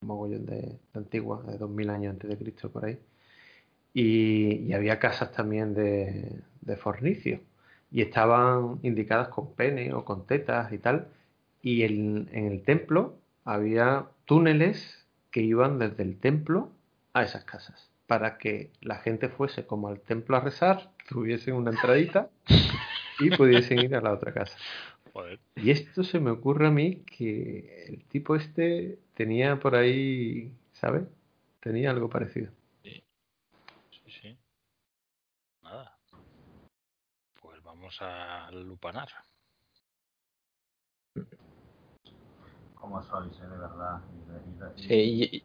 [0.00, 2.98] mogollón de, de antigua, de 2000 años antes de Cristo por ahí,
[3.94, 7.40] y, y había casas también de, de fornicio,
[7.90, 11.08] y estaban indicadas con pene o con tetas y tal,
[11.62, 16.70] y el- en el templo había túneles que iban desde el templo
[17.12, 21.70] a esas casas, para que la gente fuese como al templo a rezar, tuviesen una
[21.70, 22.30] entradita
[23.18, 24.56] y pudiesen ir a la otra casa.
[25.12, 25.38] Joder.
[25.56, 31.04] Y esto se me ocurre a mí que el tipo este tenía por ahí, ¿sabes?
[31.60, 32.50] Tenía algo parecido.
[32.82, 33.02] Sí,
[34.06, 34.36] sí.
[35.62, 35.96] Nada.
[37.40, 39.08] Pues vamos a lupanar.
[42.74, 44.00] Como sois, eh, de verdad.
[44.74, 45.44] Sí,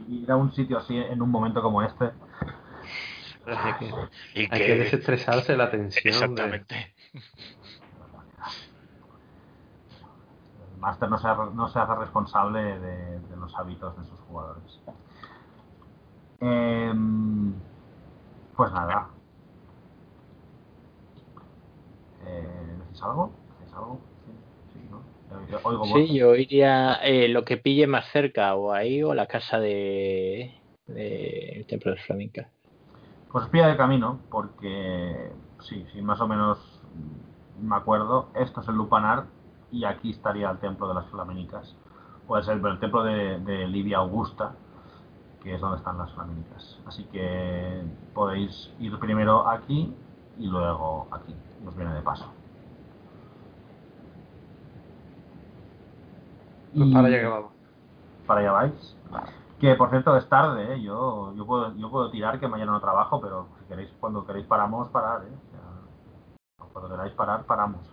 [0.00, 2.06] y- ir a un sitio así en un momento como este.
[3.46, 3.92] Hay que,
[4.34, 6.34] Y hay que desestresarse la tensión.
[6.34, 6.94] de- Exactamente.
[10.72, 14.18] El máster no se, hace- no se hace responsable de, de los hábitos de sus
[14.20, 14.80] jugadores.
[16.40, 17.52] Em,
[18.56, 19.10] pues nada.
[22.26, 23.32] Eh, ¿Decís algo?
[23.60, 24.00] ¿Decís algo?
[24.24, 24.32] Sí,
[24.72, 25.02] sí, ¿no?
[25.30, 26.18] Yo- yo oigo sí, voces.
[26.18, 30.54] yo iría eh, lo que pille más cerca, o ahí o la casa de,
[30.86, 32.50] de el templo de Flamenca.
[33.30, 36.58] Pues pilla de camino, porque sí, sí, más o menos
[37.60, 39.24] me acuerdo, esto es el Lupanar
[39.72, 41.74] y aquí estaría el templo de las Flamenicas.
[42.28, 44.52] Puede ser el templo de, de Livia Augusta,
[45.42, 46.78] que es donde están las Flamenicas.
[46.86, 47.82] Así que
[48.14, 49.92] podéis ir primero aquí
[50.38, 51.34] y luego aquí.
[51.64, 52.30] Nos viene de paso.
[56.74, 57.52] Pues Y- para allá que vamos.
[58.26, 58.96] para allá vais.
[59.60, 60.82] Que por cierto es tarde, ¿eh?
[60.82, 64.46] yo, yo, puedo, yo puedo tirar que mañana no trabajo, pero si queréis, cuando queréis
[64.46, 65.30] paramos, parar, ¿eh?
[66.58, 67.80] O sea, cuando queráis parar, paramos.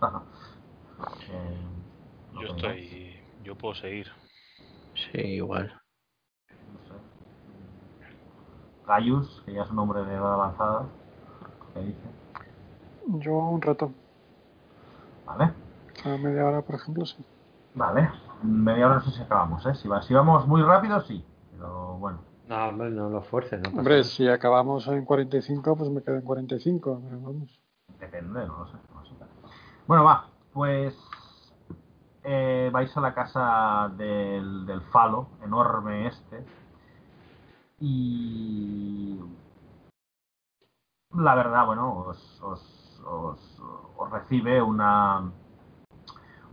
[2.34, 3.20] Lo Yo estoy.
[3.42, 4.08] Yo puedo seguir.
[4.94, 5.72] Sí, igual.
[6.50, 6.94] no sé.
[8.86, 10.86] Gaius, que ya es un hombre de edad avanzada,
[11.74, 12.21] ¿qué dice?
[13.06, 13.92] Yo un rato,
[15.26, 15.52] Vale,
[16.04, 17.24] a media hora, por ejemplo, sí.
[17.74, 18.10] vale.
[18.42, 19.74] Media hora no sé si acabamos, ¿eh?
[19.74, 21.24] Si, va- si vamos muy rápido, sí.
[21.52, 23.58] Pero bueno, No, hombre, no lo fuerces.
[23.60, 24.04] No pasa Hombre, nada.
[24.04, 27.60] si acabamos en 45, pues me quedo en 45, pero vamos.
[28.00, 28.76] Depende, no lo sé.
[28.92, 29.14] no lo sé.
[29.86, 30.94] Bueno, va, pues
[32.24, 36.44] eh, vais a la casa del, del falo, enorme este,
[37.80, 39.18] y
[41.14, 43.58] la verdad, bueno, os, os, os,
[43.96, 45.32] os recibe una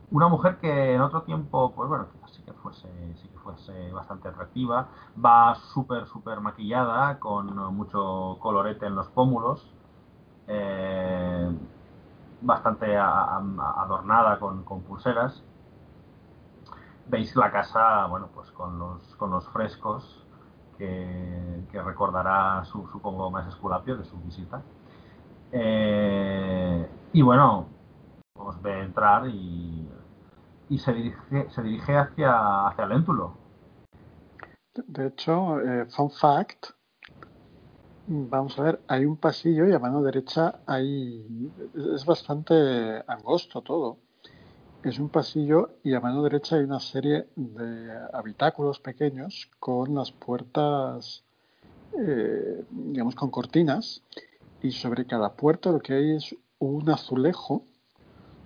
[0.09, 3.91] una mujer que en otro tiempo, pues bueno, quizás sí que fuese, sí que fuese
[3.91, 4.91] bastante atractiva,
[5.23, 9.75] va súper, súper maquillada, con mucho colorete en los pómulos,
[10.47, 11.49] eh,
[12.41, 13.37] bastante a-
[13.83, 15.43] adornada con, con pulseras.
[17.05, 20.27] Veis la casa, bueno, pues con los, con los frescos
[20.77, 24.63] que, que recordará, su, supongo, más Esculapio de su visita.
[25.51, 27.67] Eh, y bueno,
[28.35, 29.87] os ve entrar y,
[30.69, 32.85] y se dirige, se dirige hacia, hacia.
[34.75, 36.67] De- De hecho, eh, fun fact,
[38.07, 41.51] vamos a ver, hay un pasillo y a mano derecha hay,
[41.95, 43.97] es bastante angosto todo.
[44.83, 50.11] es un pasillo y a mano derecha hay una serie de habitáculos pequeños con las
[50.11, 51.23] puertas,
[51.99, 54.03] eh, digamos, con cortinas
[54.61, 57.65] y sobre cada puerta lo que hay es un azulejo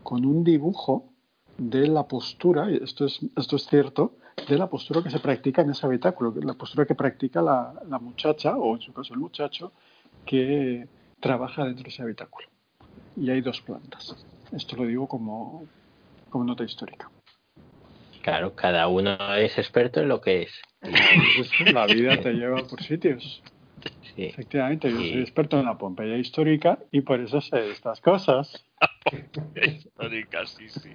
[0.04, 1.10] con un dibujo
[1.58, 5.62] de la postura, y esto es, esto es cierto, de la postura que se practica
[5.62, 9.20] en ese habitáculo, la postura que practica la, la muchacha, o en su caso el
[9.20, 9.72] muchacho,
[10.26, 10.88] que
[11.20, 12.48] trabaja dentro de ese habitáculo.
[13.16, 14.16] Y hay dos plantas.
[14.52, 15.66] Esto lo digo como,
[16.30, 17.10] como nota histórica.
[18.22, 20.52] Claro, cada uno es experto en lo que es.
[20.82, 23.42] Pues la vida te lleva por sitios.
[24.16, 24.26] Sí.
[24.26, 28.66] Efectivamente, yo soy experto en la Pompeya histórica y por eso sé estas cosas.
[29.56, 30.94] Histórica, sí, sí.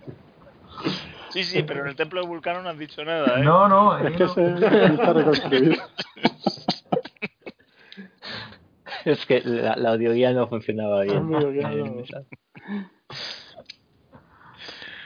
[1.31, 3.45] Sí, sí, pero en el templo de Vulcano no has dicho nada, ¿eh?
[3.45, 4.29] No, no, Es que no.
[4.31, 5.79] se necesita reconstruir.
[9.05, 11.31] Es que la, la audioguía no funcionaba bien.
[11.31, 12.03] La audioguía no.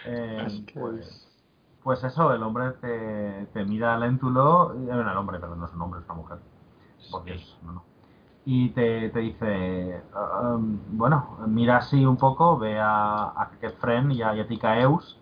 [0.05, 1.29] Eh, pues, es-
[1.83, 5.83] pues eso, el hombre te, te mira léntulo, eh, el hombre, perdón, no es un
[5.83, 6.39] hombre, es una mujer.
[7.11, 7.85] Por Dios, no, no.
[8.45, 14.11] Y te, te dice, "Ah, um, bueno, mira así un poco, ve a, a Kefren
[14.13, 15.19] y a, y a Ticaeus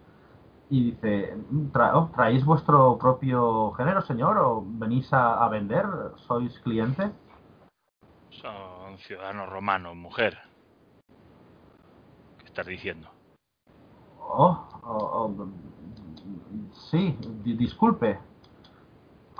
[0.70, 1.36] y dice,
[1.72, 4.38] "Tra- oh, ¿traéis vuestro propio género, señor?
[4.38, 5.84] ¿O venís a, a vender?
[6.26, 7.10] ¿Sois cliente?
[8.30, 10.38] Son ciudadanos romanos, mujer.
[12.38, 13.08] ¿Qué estás diciendo?
[14.18, 15.48] Oh, oh, oh,
[16.90, 18.18] sí, di- disculpe.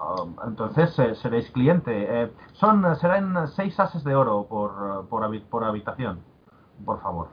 [0.02, 1.92] Oh, entonces eh, seréis cliente.
[1.92, 6.20] Eh, son, serán seis ases de oro por, por, habi- por habitación.
[6.84, 7.28] Por favor.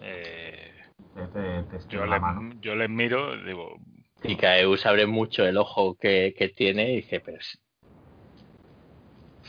[0.00, 0.70] Eh,
[1.14, 2.52] Te, te, te yo, mano.
[2.60, 3.76] yo les miro, digo,
[4.22, 7.58] Y Caeus abre mucho el ojo que, que tiene y dice, pero sí,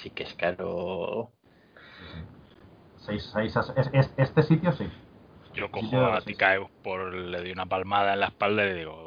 [0.02, 1.30] sí que es caro.
[3.06, 3.76] Seis, seis ases.
[3.78, 4.90] es- es- este sitio sí.
[5.54, 8.74] yo cojo yo- a Ticaeus por le doy una palmada en la espalda y le
[8.76, 9.07] digo,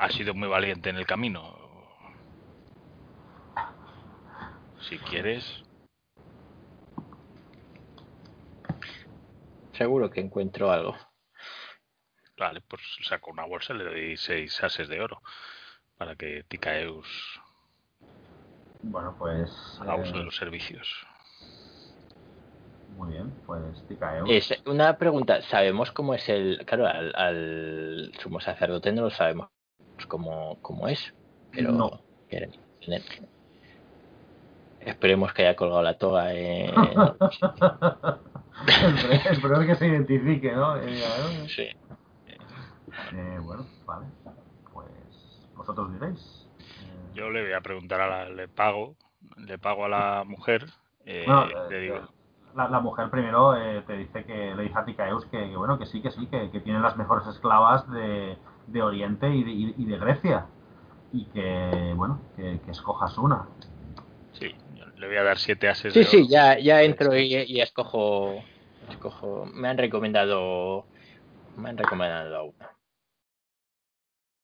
[0.00, 1.56] has sido muy valiente en el camino.
[4.88, 5.62] Si quieres,
[9.72, 10.94] Seguro que encuentro algo.
[12.36, 15.22] vale, pues saco una bolsa y le doy seis ases de oro
[15.96, 17.40] para que Ticaeus
[18.82, 19.50] Bueno, pues.
[19.80, 21.06] haga uso eh, de los servicios.
[22.96, 24.28] muy bien, pues Ticaeus.
[24.30, 26.62] Es una pregunta, ¿sabemos cómo es el...
[26.66, 29.48] Claro, al, al sumo sacerdote no lo sabemos
[30.10, 31.14] cómo, cómo es,
[31.50, 31.72] pero...
[31.72, 32.02] No.
[32.28, 32.50] tener-
[34.80, 36.70] Esperemos que haya colgado la toga el
[39.40, 40.76] primero que se identifique, ¿no?
[40.76, 41.68] Eh, eh, Sí.
[43.12, 44.06] eh, bueno, vale.
[44.72, 44.88] Pues
[45.54, 46.48] vosotros diréis.
[46.60, 48.96] Eh, Yo le voy a preguntar a la, le pago,
[49.36, 50.66] le pago a la mujer,
[51.04, 52.00] eh, Bueno, le eh, digo,
[52.54, 55.78] la, la mujer primero eh, te dice que le dice a Ticaeus que, que bueno
[55.78, 58.36] que sí que sí que, que tiene las mejores esclavas de,
[58.72, 60.46] de Oriente y de, y- y de Grecia
[61.12, 63.46] y que bueno que, que escojas una
[64.32, 66.26] sí, yo le voy a dar siete ases Sí, de sí, oro.
[66.28, 68.44] ya, ya entro y, y escojo,
[68.88, 69.46] escojo...
[69.46, 70.86] Me han recomendado...
[71.56, 72.70] Me han recomendado a una.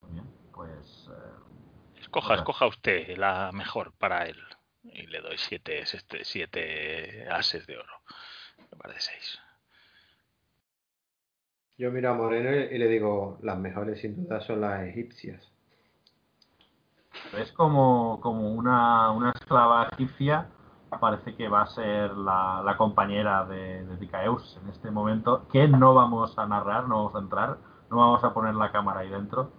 [0.03, 2.37] Muy bien pues eh, Escoja, Otra.
[2.43, 4.39] escoja usted la mejor para él.
[4.83, 7.93] Y le doy siete, este, siete ases de oro.
[8.71, 9.39] Me parece seis.
[11.79, 15.53] Yo miro a Moreno y le digo, las mejores sin duda son las egipcias.
[17.39, 20.49] es como, como una, una esclava egipcia
[21.01, 25.69] parece que va a ser la, la compañera de, de Ticaeus en este momento que
[25.69, 27.59] no vamos a narrar no vamos a entrar
[27.91, 29.51] no vamos a poner la cámara ahí dentro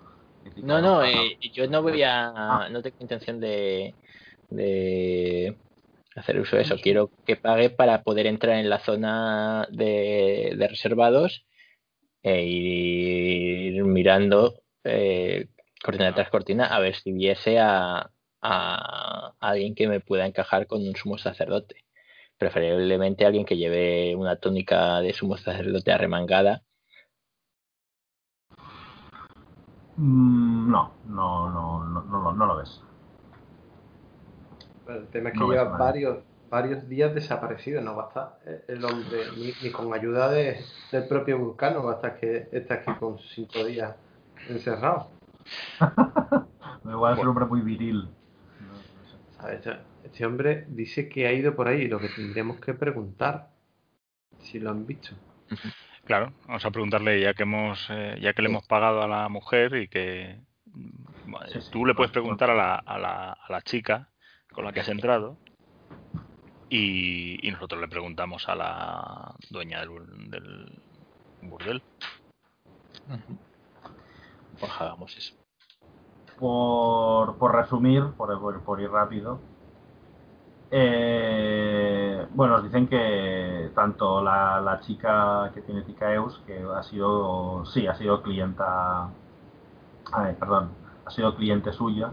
[0.64, 2.30] No, no, haga- eh, yo no voy a...
[2.36, 2.70] Ah.
[2.72, 3.94] No tengo intención de...
[4.50, 5.58] de
[6.16, 6.76] hacer uso de eso.
[6.82, 11.46] Quiero que pague para poder entrar en la zona de, de reservados
[12.28, 15.48] e ir mirando eh,
[15.84, 18.12] cortina tras cortina a ver si viese a,
[18.42, 21.84] a alguien que me pueda encajar con un sumo sacerdote.
[22.38, 26.64] Preferiblemente alguien que lleve una túnica de sumo sacerdote arremangada.
[29.98, 32.82] Mm, no no no no, no, lo- no lo ves
[34.88, 36.20] el tema es que No lleva varios,
[36.50, 40.60] varios días desaparecido, no va a estar eh, el hombre, ni, ni con ayuda de-
[40.92, 43.96] del propio vulcano, va a estar que está aquí con cinco días
[44.50, 45.10] encerrado.
[46.86, 48.08] igual es un hombre muy viril.
[49.52, 53.50] Este, este hombre dice que ha ido por ahí, lo que tendremos que preguntar,
[54.40, 55.16] si lo han visto.
[56.06, 59.28] Claro, vamos a preguntarle ya que hemos, eh, ya que le hemos pagado a la
[59.30, 60.40] mujer y que
[61.26, 64.10] vale, Sí, sí, tú le puedes preguntar a la, a la, a la chica
[64.54, 65.38] con la que has entrado
[66.70, 70.82] y, y nosotros le preguntamos a la dueña del, bur- del
[71.42, 71.82] burdel.
[74.60, 75.34] Pues hagamos eso.
[76.40, 79.40] Por, por resumir, por, por- por ir rápido,
[80.72, 87.66] eh, bueno, nos dicen que tanto la, la chica que tiene Ticaeus, que ha sido,
[87.66, 89.10] sí, ha sido clienta,
[90.12, 90.70] ay, perdón,
[91.06, 92.12] ha sido cliente suya,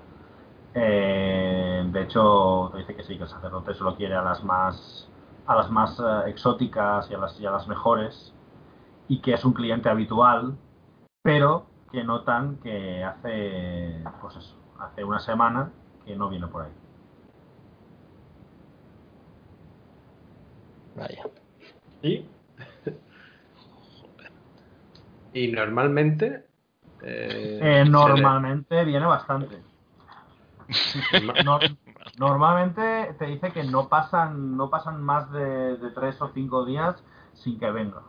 [0.75, 5.09] eh, de hecho, te dice que sí, que el sacerdote solo quiere a las más,
[5.47, 8.33] a las más eh, exóticas y a las, y a las mejores,
[9.09, 10.57] y que es un cliente habitual,
[11.23, 15.73] pero que notan que hace, pues eso, hace una semana
[16.05, 16.73] que no viene por ahí.
[20.95, 21.25] Vaya.
[22.03, 22.29] Y,
[25.33, 26.45] y normalmente.
[27.03, 29.57] eh, Eh, le- normalmente viene bastante.
[31.45, 31.59] No-
[32.19, 37.03] normalmente te dice que no pasan, no pasan más de, de tres o cinco días
[37.35, 38.03] sin que venga.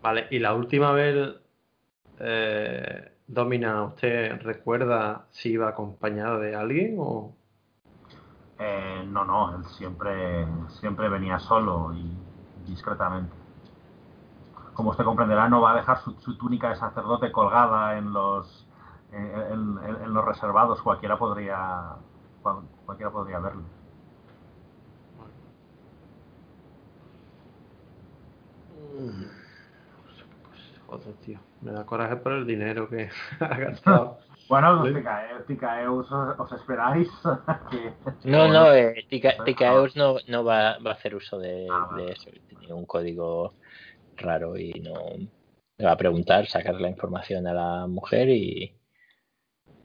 [0.00, 1.36] Vale, y la última vez,
[2.20, 7.34] eh, Domina, ¿usted recuerda si iba acompañado de alguien o.?
[8.60, 10.46] Eh, no, no, él siempre,
[10.80, 12.16] siempre venía solo y
[12.66, 13.37] discretamente.
[14.78, 18.64] Como usted comprenderá, no va a dejar su, su túnica de sacerdote colgada en los,
[19.10, 19.26] en,
[19.82, 20.80] en- en los reservados.
[20.82, 21.96] Cualquiera podría,
[22.42, 23.62] cual- cualquiera podría verlo.
[30.86, 33.10] Joder, tío, me da coraje por el dinero que
[33.40, 34.18] ha gastado.
[34.48, 37.08] Bueno, los Ticae- Ticaeus os, esperáis
[37.70, 37.92] que...
[38.24, 39.44] No, no, eh, Tica-.
[39.44, 42.30] Ticaeus no, no va, va a hacer uso de, Ah, de eso.
[42.48, 43.52] Tiene un código
[44.18, 44.94] raro y no
[45.76, 48.76] le va a preguntar, sacar la información a la mujer y,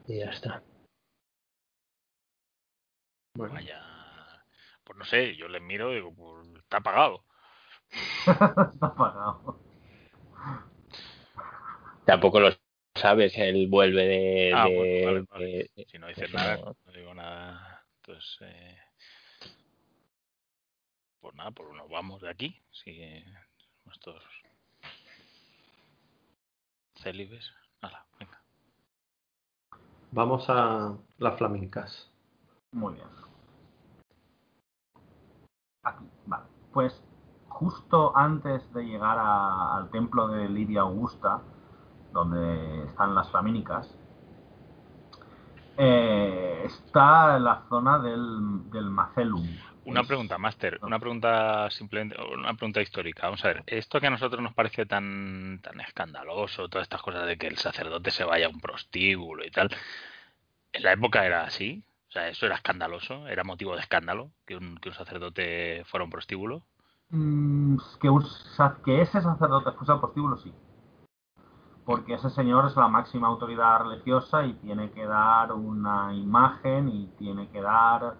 [0.06, 0.62] y ya está.
[3.36, 3.80] Bueno, Vaya.
[4.84, 7.24] Pues no sé, yo les miro y digo, pues está pagado.
[8.26, 9.60] Está pagado.
[12.06, 12.50] Tampoco lo
[12.94, 14.52] sabes, él vuelve de...
[14.54, 15.70] Ah, de- bueno, vale, vale.
[15.74, 17.82] de- Si no dices nada, no- no digo nada.
[17.96, 18.78] Entonces, eh,
[21.20, 22.60] pues nada, pues nos vamos de aquí.
[22.70, 23.24] Si
[26.96, 27.52] célibes.
[27.82, 28.40] Hala, venga.
[30.12, 32.10] vamos a las flamencas.
[32.72, 33.06] Muy bien.
[35.84, 36.44] Aquí, vale.
[36.72, 37.02] Pues
[37.48, 41.40] justo antes de llegar a- al templo de Lidia Augusta,
[42.12, 43.92] donde están las flamínicas,
[45.76, 49.46] eh, está la zona del, del Macelum.
[49.86, 53.26] Una pregunta, Master, una pregunta simplemente, una pregunta histórica.
[53.26, 57.26] Vamos a ver, esto que a nosotros nos parece tan, tan escandaloso, todas estas cosas
[57.26, 59.70] de que el sacerdote se vaya a un prostíbulo y tal,
[60.72, 64.56] en la época era así, o sea, eso era escandaloso, era motivo de escándalo que
[64.56, 66.62] un, que un sacerdote fuera a un prostíbulo.
[67.10, 68.24] Mm, que, un
[68.84, 70.52] que ese sacerdote fuese al prostíbulo, sí.
[71.84, 77.06] Porque ese señor es la máxima autoridad religiosa y tiene que dar una imagen y
[77.18, 78.16] tiene que dar...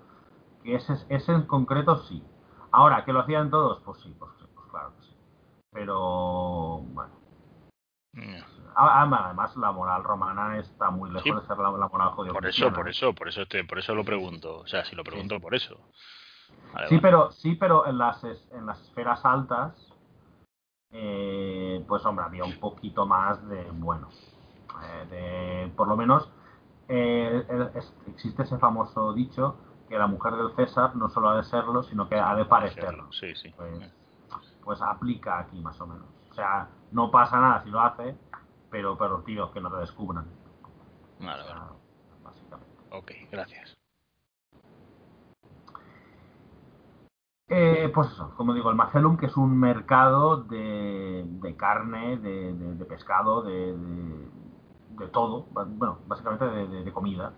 [0.65, 2.25] que ese, ese en concreto sí.
[2.73, 3.81] Ahora, ¿que lo hacían todos?
[3.85, 5.17] Pues sí, pues sí, pues claro que sí.
[5.71, 7.13] Pero, bueno.
[8.77, 11.33] Además, la moral romana está muy lejos Sí.
[11.33, 13.95] de ser la, la moral judío Por eso, por eso, por eso estoy, por eso
[13.95, 14.59] lo pregunto.
[14.59, 15.79] O sea, si lo pregunto por eso.
[16.73, 19.93] Vale, Sí, pero, sí, pero en las, es- en las esferas altas,
[20.91, 24.09] eh, pues hombre, había un poquito más de, bueno,
[24.83, 25.07] eh,
[25.67, 26.29] de, por lo menos
[26.89, 27.45] eh,
[28.07, 29.57] existe ese famoso dicho
[29.89, 33.13] que la mujer del César no solo ha de serlo, sino que ha de parecerlo.
[33.13, 33.53] Sí, sí.
[33.57, 33.93] Pues,
[34.63, 36.07] pues aplica aquí más o menos.
[36.31, 38.17] O sea, no pasa nada si lo hace,
[38.71, 40.27] pero, pero tío, que no te descubran.
[41.21, 41.61] Vale, O vale.
[41.61, 41.69] sea,
[42.23, 42.73] básicamente.
[42.91, 43.75] Ok, gracias.
[47.49, 52.55] Eh, pues eso, como digo, el Macelum, que es un mercado de, de carne, de,
[52.55, 53.77] de- de pescado, de,
[55.13, 57.35] todo, bueno, básicamente de comida.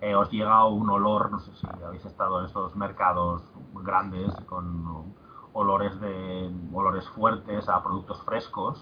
[0.00, 3.42] Eh, os llega un olor, no sé si habéis estado en estos mercados
[3.74, 5.12] grandes con
[5.52, 8.78] olores de olores fuertes a productos frescos.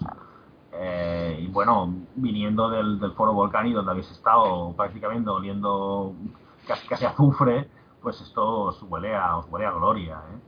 [0.73, 6.13] Eh, y bueno, viniendo del, foro Volcani, donde habéis estado prácticamente oliendo
[6.67, 7.67] casi, casi azufre,
[8.01, 10.21] pues esto os huele a, os huele a gloria.
[10.31, 10.39] ¿eh?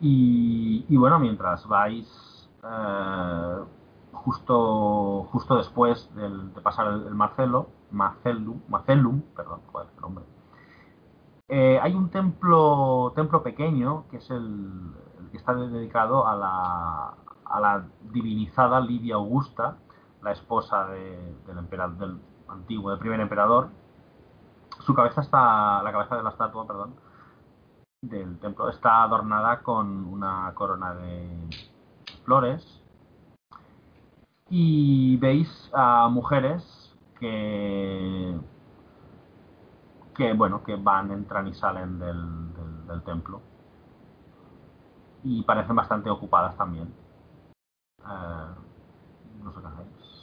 [0.00, 3.58] Y, bueno, mientras vais eh,
[4.12, 10.24] justo, justo después del- de pasar el Marcelo, Marcelum, Marcelum, perdón, joder, qué nombre,
[11.48, 17.14] eh, hay un templo, templo pequeño que es el, el que está dedicado a la,
[18.12, 19.76] divinizada Lidia Augusta,
[20.22, 22.18] la esposa de- del, del
[22.48, 23.68] antiguo, del primer emperador.
[24.80, 26.94] Su cabeza está, la cabeza de la estatua, perdón,
[28.02, 31.48] del templo está adornada con una corona de
[32.24, 32.82] flores
[34.50, 36.62] y veis a mujeres
[37.20, 38.34] que
[40.16, 42.54] que bueno que van entran y salen del,
[42.86, 43.40] del, templo
[45.24, 46.88] y parecen bastante ocupadas también
[48.04, 48.54] Eh,
[49.42, 50.14] no sé qué hacéis.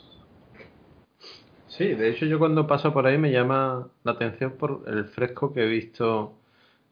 [1.67, 5.53] Sí, de hecho yo cuando paso por ahí me llama la atención por el fresco
[5.53, 6.33] que he visto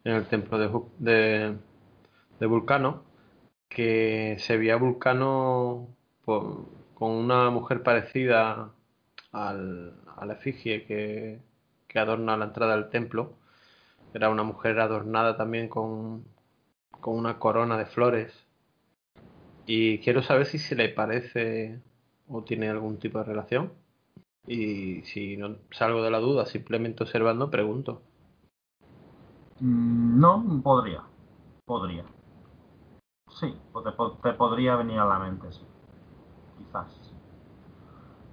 [0.04, 1.56] en el templo de, de,
[2.40, 3.04] de Vulcano,
[3.68, 5.88] que se veía Vulcano
[6.24, 8.72] por- con una mujer parecida
[9.32, 11.40] al, a la efigie que,
[11.88, 13.34] que adorna la entrada del templo.
[14.14, 16.24] Era una mujer adornada también con,
[17.00, 18.32] con una corona de flores.
[19.66, 21.80] Y quiero saber si se le parece
[22.28, 23.72] o tiene algún tipo de relación.
[24.46, 28.02] Y si no salgo de la duda, simplemente observando, pregunto.
[29.60, 31.02] Mm, No, podría.
[31.64, 32.04] Podría.
[33.30, 35.62] Sí, te, te podría venir a la mente, sí.
[36.58, 36.99] Quizás.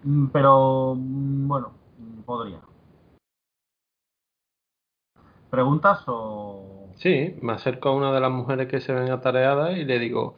[0.07, 2.59] Mm, Pero, mm, bueno, mm, podría.
[5.49, 6.89] ¿Preguntas o...?
[6.95, 10.35] Sí, me acerco a una de las mujeres que se ven atareadas y le digo,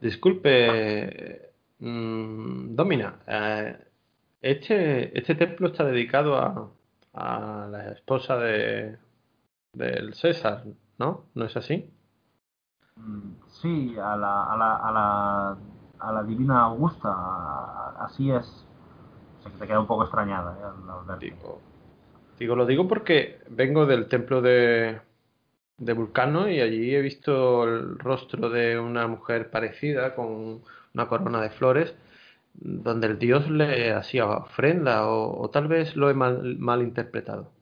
[0.00, 3.76] disculpe, Domina, eh,
[4.42, 6.70] este, este templo está dedicado a,
[7.14, 8.98] a la esposa de,
[9.72, 10.64] del César,
[10.98, 11.24] ¿no?
[11.34, 11.90] ¿No es así?
[13.48, 15.56] Sí, a la, a la, a la,
[15.98, 18.66] a la divina Augusta, así es.
[19.44, 20.64] Que te queda un poco extrañada ¿eh?
[20.64, 21.34] al- al verte.
[21.34, 21.62] Digo,
[22.38, 25.00] digo, lo digo porque vengo del templo de,
[25.78, 30.62] de Vulcano y allí he visto el rostro de una mujer parecida con
[30.94, 31.94] una corona de flores,
[32.54, 37.52] donde el dios le hacía ofrenda o, o tal vez lo he mal, mal interpretado.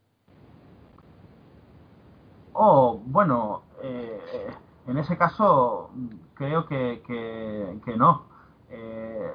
[2.54, 4.54] Oh, bueno, eh, eh,
[4.88, 5.90] en ese caso
[6.34, 8.27] creo que, que, que no.
[8.70, 9.32] Eh,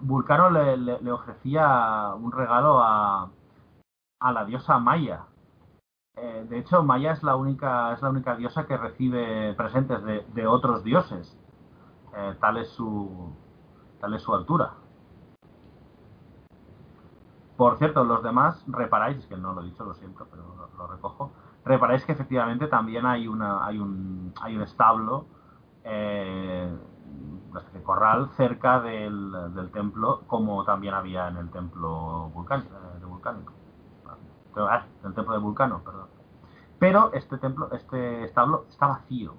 [0.00, 3.30] Vulcano le, ofrecía un regalo a,
[4.20, 5.24] la diosa Maya.
[6.16, 7.96] Eh, de hecho, Maya es la única,
[8.36, 11.38] diosa que recibe presentes de, otros dioses.
[12.16, 13.34] Eh, tal es su,
[14.00, 14.74] tal es su altura.
[17.56, 21.32] Por cierto, los demás reparáis, que no lo he dicho, lo siento, pero lo, recojo.
[21.64, 25.26] Reparáis que efectivamente también hay una, un, hay un establo,
[25.84, 26.68] eh,
[27.60, 33.06] una corral cerca del, del templo, como también había en el templo vulcánico, eh, de
[33.06, 33.52] vulcánico.
[34.56, 36.08] Ah, el templo de Vulcano, perdón.
[36.78, 39.34] Pero este templo, este establo está vacío.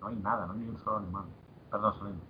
[0.00, 1.24] No hay nada, no hay ni un solo animal.
[1.70, 2.20] Perdón, Solín.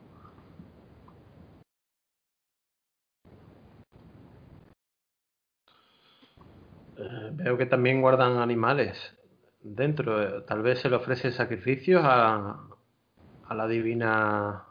[6.96, 9.16] Eh, veo que también guardan animales
[9.60, 10.44] dentro.
[10.44, 12.67] Tal vez se le ofrecen sacrificios a,
[13.48, 14.64] a la divina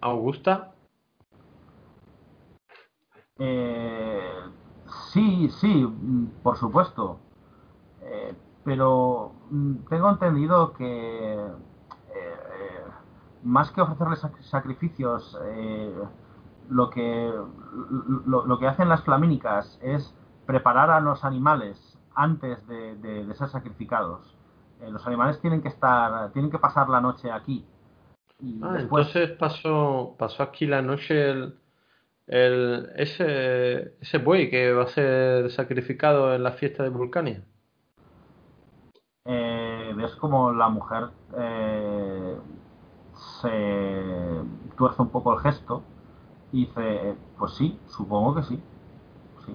[0.00, 0.74] Augusta.
[3.38, 4.30] Eh,
[5.12, 5.86] sí, sí,
[6.42, 7.18] por supuesto.
[8.02, 8.34] Eh,
[8.64, 11.56] pero mm, tengo entendido que eh,
[12.14, 12.84] eh,
[13.42, 15.38] más que ofrecerle sac- sacrificios,
[16.68, 17.32] lo que
[18.26, 20.14] lo, que hacen las flamínicas es
[20.46, 24.37] preparar a los animales antes de ser sacrificados.
[24.80, 27.64] Eh, los animales tienen que estar, tienen que pasar la noche aquí.
[28.40, 31.54] Y Ah, después, entonces pasó, pasó aquí la noche el,
[32.28, 37.44] el- ese, ese buey que va a ser sacrificado en la fiesta de Vulcania.
[39.24, 42.36] eh, ves como la mujer eh,
[43.40, 44.42] se
[44.76, 45.82] tuerce un poco el gesto
[46.52, 48.62] y dice, pues sí, supongo que sí.
[49.46, 49.52] sí.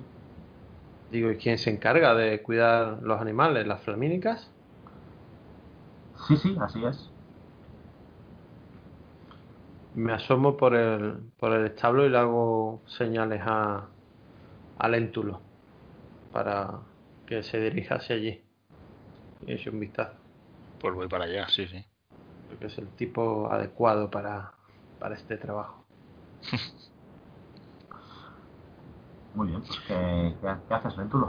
[1.08, 3.66] Digo, ¿y quién se encarga de cuidar los animales?
[3.66, 4.52] ¿Las flamínicas?
[6.28, 7.14] Sí, sí, así es.
[9.96, 13.88] Me asomo por el, por el establo y le hago señales a,
[14.78, 15.42] a Léntulo
[16.32, 16.82] para
[17.28, 18.42] que se dirija hacia allí
[19.42, 20.18] y eche un vistazo,
[20.80, 21.84] Pues voy para allá, sí, sí.
[22.48, 24.54] porque es el tipo adecuado para,
[25.00, 25.86] para este trabajo.
[29.34, 31.28] Muy bien, pues ¿qué, qué, qué haces, Lentulo?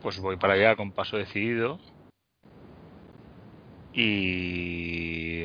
[0.00, 1.78] Pues voy para allá con paso decidido.
[3.98, 5.44] Y,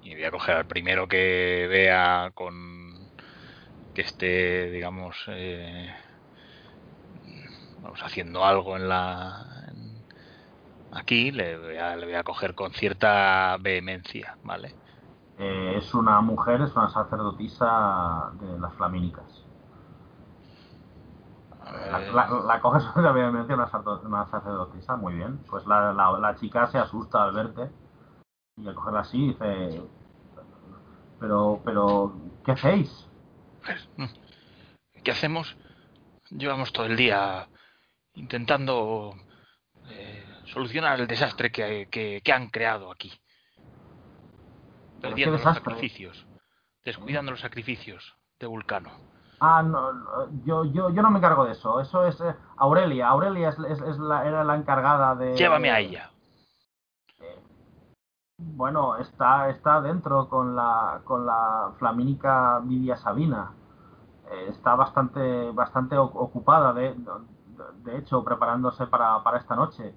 [0.00, 3.12] y voy a coger al primero que vea con
[3.94, 5.94] que esté, digamos, eh,
[7.80, 10.06] vamos haciendo algo en la en-
[10.90, 14.76] aquí, le voy, a, le voy a coger con cierta vehemencia, ¿vale?
[15.36, 19.46] Eh, es una mujer, es una sacerdotisa de las flamínicas.
[21.90, 23.66] La, la, la coges obviamente una,
[24.26, 25.44] sacerdotisa, muy bien.
[25.46, 27.72] Pues la, la, la chica se asusta al verte
[28.62, 29.82] y al cogerla así dice,
[31.18, 33.06] pero, pero, ¿qué hacéis?
[35.02, 35.56] ¿Qué hacemos?
[36.30, 37.48] Llevamos todo el día
[38.14, 39.14] intentando
[39.90, 43.10] eh, solucionar el desastre que, que- que han creado aquí.
[45.00, 46.26] ¿Pero Perdiendo los sacrificios,
[46.84, 48.90] descuidando los sacrificios de Vulcano.
[49.40, 51.80] Ah, no, no, yo, yo, yo no me encargo de eso.
[51.80, 53.08] Eso es eh, Aurelia.
[53.08, 55.34] Aurelia es, es- es la, era la encargada de...
[55.36, 56.11] Llévame a ella.
[58.44, 63.52] Bueno, está, está dentro con la, con la flamínica Vidia Sabina.
[64.30, 66.94] Eh, está bastante, bastante ocupada, de,
[67.84, 69.94] de hecho, preparándose para, para esta noche.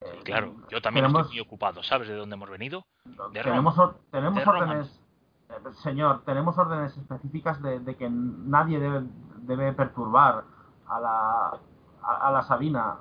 [0.00, 1.82] Eh, Claro, yo también tenemos- estoy muy ocupado.
[1.82, 2.84] ¿Sabes de dónde hemos venido?
[3.04, 3.94] de tenemos, Roma.
[4.10, 5.00] tenemos De órdenes,
[5.48, 9.06] eh, señor, tenemos órdenes específicas de, de que nadie debe,
[9.38, 10.44] debe perturbar
[10.86, 11.58] a la,
[12.02, 12.96] a, a la Sabina.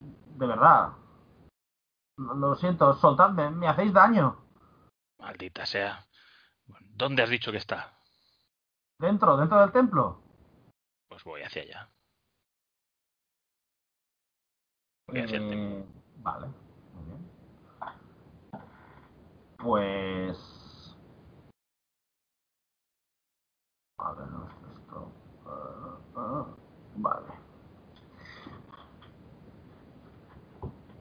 [0.00, 0.90] De verdad.
[2.18, 4.44] Lo, siento, soltadme, me hacéis daño.
[5.18, 6.04] Maldita sea.
[6.96, 7.96] ¿Dónde has dicho que está?
[8.98, 10.20] Dentro, dentro del templo.
[11.08, 11.90] Pues voy hacia allá.
[15.06, 15.78] Voy hacia el templo.
[15.78, 16.46] Eh, vale,
[16.92, 17.30] muy bien.
[19.58, 20.96] Pues.
[23.98, 25.12] A ver, no es esto.
[25.46, 26.46] Ah, ah,
[26.96, 27.37] vale.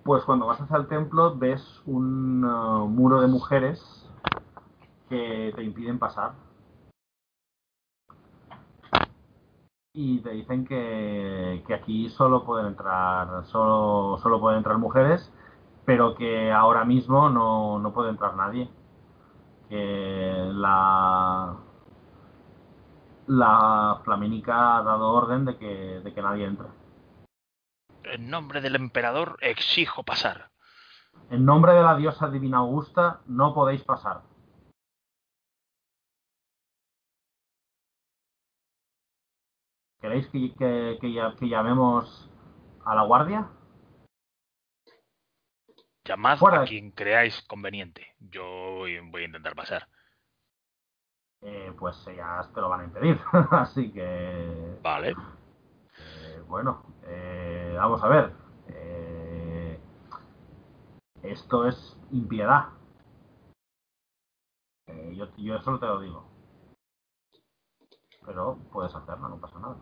[0.08, 4.10] Pues cuando vas hacia el templo ves un ah, muro de mujeres
[5.10, 6.32] que te impiden pasar.
[9.94, 15.30] Y te dicen que, aquí solo pueden entrar, solo, solo pueden entrar mujeres,
[15.84, 18.70] pero que ahora mismo no, no puede entrar nadie.
[19.68, 21.54] Que la,
[23.28, 26.77] la ha dado orden de que, de que nadie entre.
[28.12, 30.50] En nombre del emperador exijo pasar.
[31.30, 34.22] En nombre de la diosa divina Augusta, no podéis pasar.
[40.00, 40.98] ¿Queréis que, que-
[41.40, 42.30] que llamemos
[42.86, 43.50] a la guardia?
[46.06, 48.16] Llamad Fuera a quien creáis conveniente.
[48.20, 49.88] Yo voy, voy a intentar pasar.
[51.42, 53.20] Eh, pues ellas te lo van a impedir.
[53.52, 55.16] Así que, Vale.
[56.00, 57.37] eh, bueno, eh,
[57.78, 58.34] vamos a ver.
[58.68, 59.80] Eh,
[61.24, 62.70] esto es impiedad.
[64.88, 66.26] Eh, yo, yo eso te lo digo.
[68.26, 69.78] Pero puedes hacerlo, no pasa nada.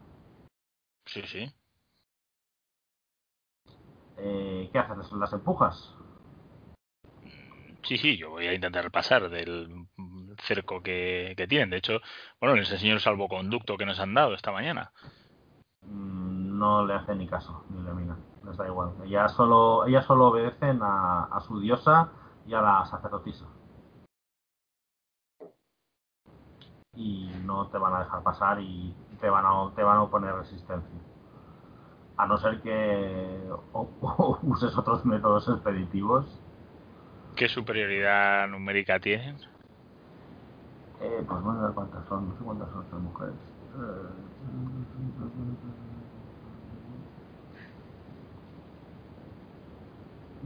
[1.05, 1.51] Sí, sí.
[4.17, 5.11] Eh, ¿Qué haces?
[5.13, 5.95] ¿Las empujas?
[7.83, 9.87] Sí, sí, yo voy a intentar pasar del
[10.41, 11.69] cerco que, que tienen.
[11.69, 12.01] De hecho,
[12.39, 14.91] bueno, les enseño el salvoconducto que nos han dado esta mañana.
[15.81, 16.24] Mm,
[16.55, 18.15] No le hace ni caso, ni le mira.
[18.45, 18.91] Les da igual.
[19.03, 22.09] Ellas solo, ellas solo obedecen a, a su diosa
[22.47, 23.45] y a la sacerdotisa.
[26.95, 30.33] Y no te van a dejar pasar y te van a, te van a oponer
[30.33, 30.97] resistencia.
[32.15, 36.25] A no ser que o- o uses otros métodos expeditivos.
[37.35, 39.35] ¿Qué superioridad numérica tienen?
[41.01, 42.29] Eh, pues bueno, a ver cuántas son.
[42.29, 43.35] No sé cuántas son estas mujeres.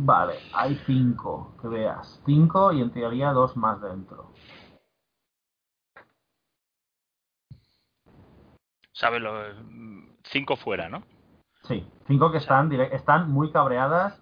[0.01, 2.21] Vale, hay cinco, que veas.
[2.25, 4.31] Cinco y en teoría dos más dentro.
[8.93, 11.03] ¿Sabe lo mm, cinco fuera, ¿no?
[11.63, 14.17] Sí, cinco que están, están muy cabreadas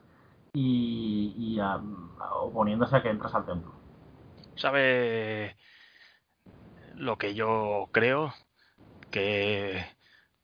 [0.52, 3.72] y, y, am, oponiéndose a que entres al templo.
[4.56, 5.58] ¿Sabe
[6.96, 8.34] lo que yo creo?
[9.12, 9.86] Que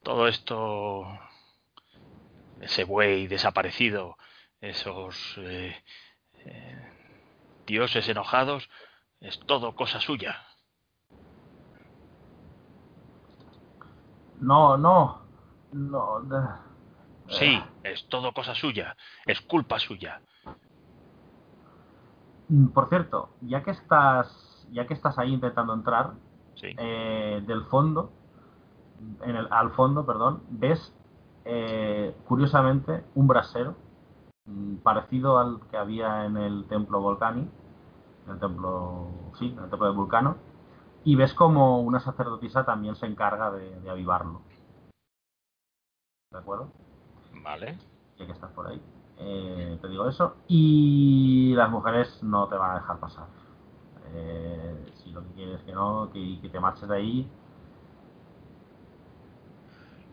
[0.03, 1.07] todo esto,
[2.61, 4.15] ese buey desaparecido,
[4.63, 5.75] esos eh,
[6.45, 6.91] eh,
[7.67, 8.69] dioses enojados,
[9.19, 10.41] es todo cosa suya.
[14.39, 15.19] No, no,
[15.73, 16.21] no.
[16.21, 16.73] de-
[17.27, 18.95] Sí, es todo cosa suya,
[19.25, 20.21] es culpa suya.
[22.47, 26.11] Mm, Por cierto, ya que estás, ya que estás ahí intentando entrar,
[26.55, 26.73] Sí.
[26.77, 28.11] eh, del fondo,
[29.23, 30.93] en el, al fondo, perdón, ves
[31.45, 33.75] eh, curiosamente un brasero
[34.83, 37.49] parecido al que había en el templo Volcani,
[38.25, 39.07] en el templo,
[39.39, 40.37] sí, en el templo de Vulcano,
[41.03, 44.41] y ves como una sacerdotisa también se encarga de, de avivarlo.
[46.31, 46.71] ¿De acuerdo?
[47.43, 47.77] Vale.
[48.17, 48.81] Ya que estás por ahí.
[49.17, 50.35] Eh, te digo eso.
[50.47, 53.27] Y las mujeres no te van a dejar pasar.
[54.13, 57.31] Eh, si lo que quieres que no, que, que te marches de ahí.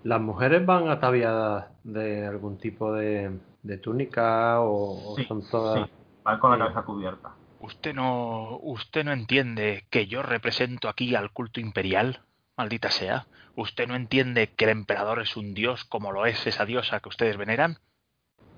[0.02, 5.86] ¿Las mujeres van ataviadas de algún tipo de, de túnica o, son todas...
[5.86, 5.92] sí,
[6.24, 7.34] van con la cabeza cubierta.
[7.60, 12.22] ¿Usted no, usted no entiende que yo represento aquí al culto imperial?
[12.56, 13.26] Maldita sea.
[13.54, 17.10] ¿Usted no entiende que el emperador es un dios como lo es esa diosa que
[17.10, 17.78] ustedes veneran?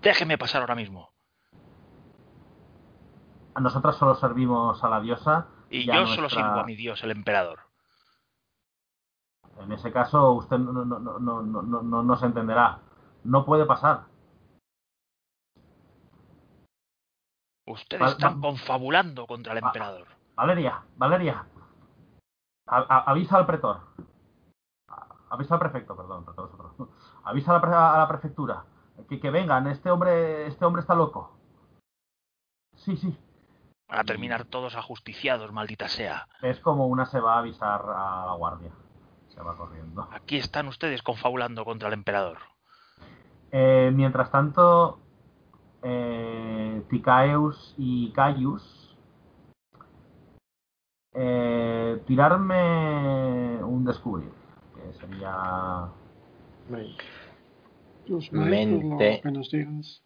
[0.02, 1.10] Déjeme pasar ahora mismo.
[3.60, 7.10] Nosotras solo servimos a la diosa Y a yo solo sirvo a mi dios, el
[7.10, 7.60] emperador.
[9.60, 12.78] En ese caso, usted no, no, no, no, no, no, no- no se entenderá.
[13.24, 14.11] No puede pasar.
[17.66, 20.06] Ustedes Val- están confabulando contra el va- emperador.
[20.34, 21.46] Valeria, Valeria.
[22.66, 23.80] A- avisa al pretor.
[24.88, 26.90] A- Avisa al prefecto, perdón, pretor es otro.
[27.24, 28.64] Avisa a la, pre- a la prefectura.
[29.08, 31.36] Que, que vengan, este hombre, este hombre está loco.
[32.76, 33.16] Sí, sí.
[33.88, 36.28] Van a terminar todos ajusticiados, maldita sea.
[36.40, 38.72] Es como una se va a avisar a la guardia.
[39.28, 40.08] Se va corriendo.
[40.12, 42.38] Aquí están ustedes confabulando contra el emperador.
[43.50, 44.98] Eh, mientras tanto,
[45.82, 48.96] eh, Ticaeus y Caius,
[51.14, 54.30] eh, tirarme un descubrir,
[54.74, 55.88] que sería
[58.06, 59.16] Plus Mente.
[59.16, 60.02] lo que nos digas.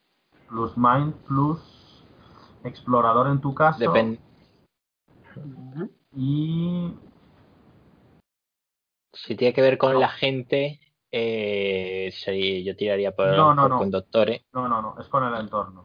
[0.49, 1.61] plus mind plus
[2.65, 4.19] explorador en tu caso Depen-
[5.45, 5.91] Vale.
[6.15, 6.95] y
[9.13, 10.01] si tiene que ver con No.
[10.01, 10.81] la gente,
[11.19, 13.79] eh, yo tiraría por, No, no, por no.
[13.79, 15.85] conductores, no, no, no, es con el entorno.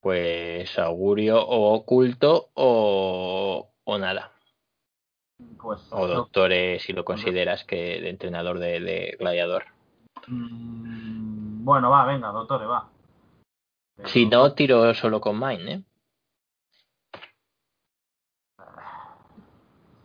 [0.00, 4.32] pues augurio o oculto o, o nada.
[5.60, 9.64] Pues O doctores, si lo consideras que de entrenador de, de gladiador.
[10.28, 12.88] Mm, bueno, va, venga, doctore, va.
[13.96, 15.82] Pero- Si no, tiro solo con mine, ¿eh?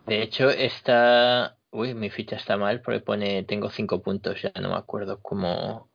[0.06, 1.56] De hecho, está...
[1.72, 3.44] Uy, mi ficha está mal porque pone...
[3.44, 5.90] Tengo cinco puntos, ya no me acuerdo cómo...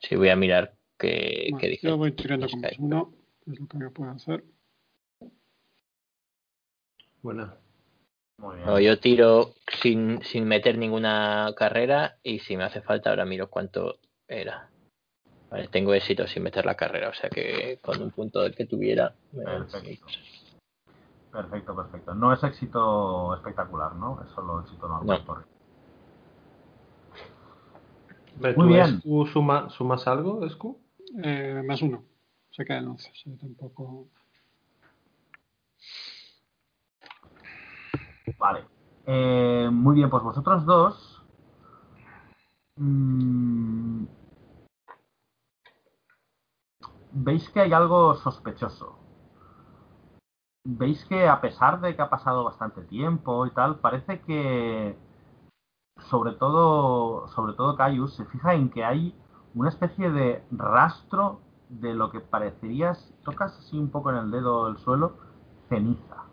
[0.00, 1.86] Sí, voy a mirar qué, qué dice.
[1.86, 3.14] yo voy tirando con uno,
[3.46, 4.44] es lo que yo puedo hacer.
[7.22, 7.56] Buena.
[8.38, 8.66] Muy bien.
[8.66, 13.48] No, yo tiro sin, sin meter ninguna carrera y si me hace falta ahora miro
[13.48, 14.68] cuánto era.
[15.48, 18.66] Vale, tengo éxito sin meter la carrera, o sea que con un punto del que
[18.66, 19.14] tuviera...
[19.32, 19.44] me-
[21.36, 21.76] Perfecto.
[21.76, 22.14] Perfecto.
[22.14, 24.22] No es éxito espectacular, ¿no?
[24.22, 25.22] Es solo éxito normal.
[25.26, 25.44] No.
[28.40, 28.80] Muy ¿tú, bien.
[28.96, 30.80] Escu, suma- sumas algo, Escu?
[31.22, 32.02] Eh, más uno.
[32.50, 33.10] Se queda en 11.
[33.14, 34.06] sí, tampoco.
[38.38, 38.64] Vale.
[39.06, 41.22] Eh, muy bien, pues vosotros dos.
[42.76, 44.04] mm,
[47.12, 48.98] Veis que hay algo sospechoso.
[50.68, 54.98] Veis que a pesar de que ha pasado bastante tiempo y tal, parece que
[56.10, 59.14] sobre todo, sobre todo Caius se fija en que hay
[59.54, 61.38] una especie de rastro
[61.68, 65.12] de lo que parecería, tocas así un poco en el dedo el suelo,
[65.68, 66.24] ceniza.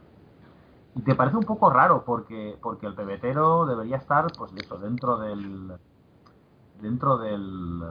[0.95, 5.73] Y te parece un poco raro porque, porque el pebetero debería estar, pues dentro del
[6.81, 7.83] dentro del,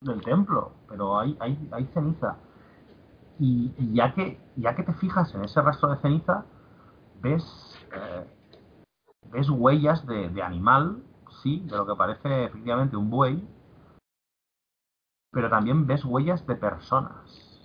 [0.00, 2.36] del templo, pero hay, hay, hay ceniza.
[3.38, 6.44] Y, ya que ya que te fijas en ese rastro de ceniza,
[7.20, 7.44] ves
[7.92, 8.26] eh,
[9.30, 11.02] ves huellas de, animal,
[11.42, 13.46] sí, de lo que parece efectivamente un buey,
[15.32, 17.60] pero también ves huellas de personas.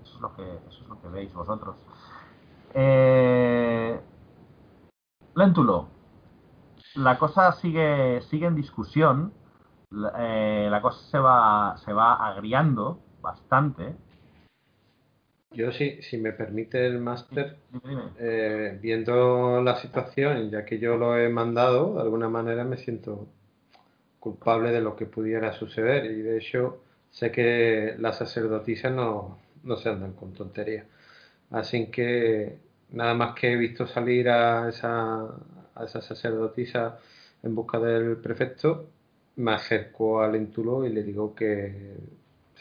[0.00, 1.76] Eso es lo que, eso es lo que veis vosotros.
[2.74, 4.00] Eh,
[5.34, 5.88] Léntulo,
[6.94, 9.32] la cosa sigue, sigue en discusión,
[9.90, 13.94] la, eh, la cosa se va, se va agriando bastante.
[15.50, 17.56] Yo, sí, si me permite el máster,
[18.18, 23.28] eh, viendo la situación, ya que yo lo he mandado, de alguna manera me siento
[24.20, 26.06] culpable de lo que pudiera suceder.
[26.06, 30.86] Y de hecho, sé que las sacerdotisas no, no se andan con tonterías.
[31.50, 32.58] Así que
[32.90, 35.22] nada más que he visto salir a esa,
[35.74, 36.98] a esa sacerdotisa
[37.42, 38.88] en busca del prefecto,
[39.36, 41.96] me acerco al entulo y le digo que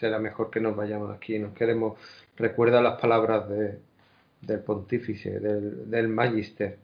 [0.04, 1.40] será mejor que nos vayamos aquí.
[1.40, 1.98] Nos queremos.
[2.36, 3.80] Recuerda las palabras de,
[4.42, 6.78] del pontífice, del, magister,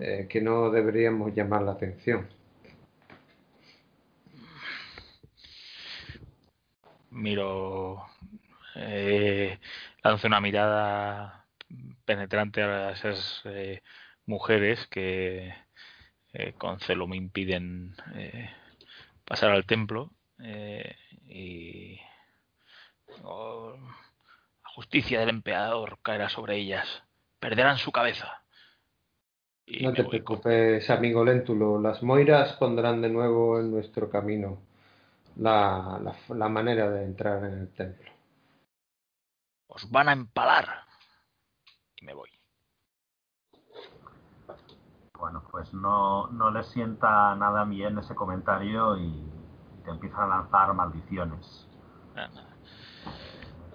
[0.00, 2.26] eh, que no deberíamos llamar la atención.
[7.10, 8.02] Miro,
[8.74, 9.58] eh,
[10.02, 11.46] lanzo una mirada
[12.04, 13.80] penetrante a esas eh,
[14.26, 15.54] mujeres que
[16.32, 17.94] eh, con celo me impiden
[19.24, 20.10] pasar al templo
[21.28, 22.00] y
[23.24, 23.76] oh,
[24.62, 26.86] la justicia del emperador caerá sobre ellas,
[27.38, 28.40] perderán su cabeza
[29.70, 31.80] y No te voy preocupes, amigo Léntulo.
[31.80, 34.58] Las moiras pondrán de nuevo en nuestro camino
[35.36, 38.10] la, la- la manera de entrar en el templo.
[39.68, 40.66] Os van a empalar.
[41.96, 42.30] Y me voy.
[45.16, 49.30] Bueno, pues no, no le sienta nada bien ese comentario y,
[49.84, 51.68] te empiezan a lanzar maldiciones.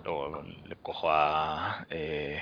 [0.05, 2.39] Luego le cojo a eh,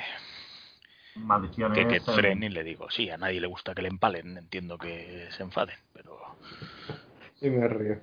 [1.73, 4.37] que, que en- Fren y le digo, sí, a nadie le gusta que le empalen,
[4.37, 6.19] entiendo que se enfaden, pero
[7.41, 7.97] Y me río.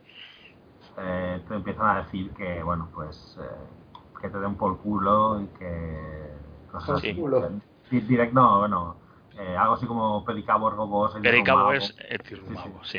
[0.99, 3.69] eh, te empiezan a decir que, bueno, pues eh,
[4.21, 6.31] que te den por culo y que
[6.71, 7.15] cosas Por así.
[7.15, 7.51] culo.
[7.91, 9.00] Di- Direct, no, bueno,
[9.39, 12.99] eh, algo así como Pericabo, Ergobos, el Pericabo es Etirrumabo, sí.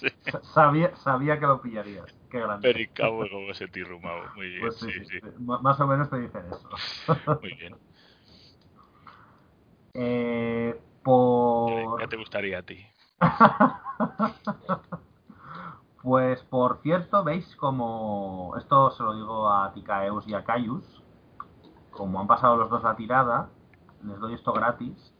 [0.00, 0.08] Sí.
[0.30, 2.06] Sa- Sabía, sabía que lo pillarías.
[2.30, 2.68] Qué grande.
[2.72, 4.92] Pericabo ese Etirrumabo, muy bien, Pues sí,
[5.38, 6.68] Más o menos te dicen eso.
[7.40, 7.76] muy bien.
[9.94, 11.98] Eh, por...
[12.00, 12.84] ¿Qué te gustaría a ti?
[16.02, 20.84] Pues por cierto, veis como, esto se lo digo a Ticaeus y a Caius,
[21.96, 23.48] como han pasado los dos la tirada,
[24.04, 25.14] les doy esto gratis,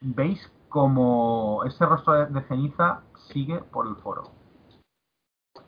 [0.00, 4.30] veis como ese rostro de, de ceniza sigue por el foro.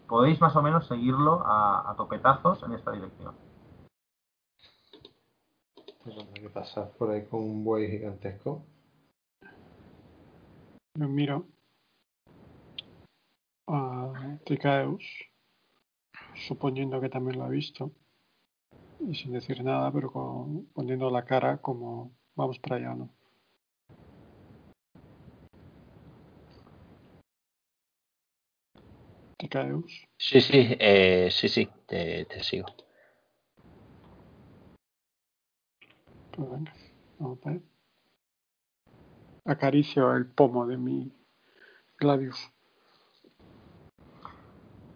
[0.07, 3.35] Podéis más o menos seguirlo a, a topetazos en esta dirección.
[6.05, 8.65] Habrá que pasar por ahí con un buey gigantesco.
[10.95, 11.47] Yo miro
[13.67, 15.05] a Ticaeus,
[16.35, 17.93] suponiendo que también lo ha visto,
[19.09, 23.09] y sin decir nada, pero con- poniendo la cara como vamos para allá, ¿no?
[29.39, 32.67] Ticaeus, Sí, sí, eh, sí, sí, te, te sigo.
[36.31, 36.73] pues venga,
[37.19, 37.65] vamos para allá.
[39.45, 41.13] Acaricio el pomo de mi
[41.99, 42.49] Gladius.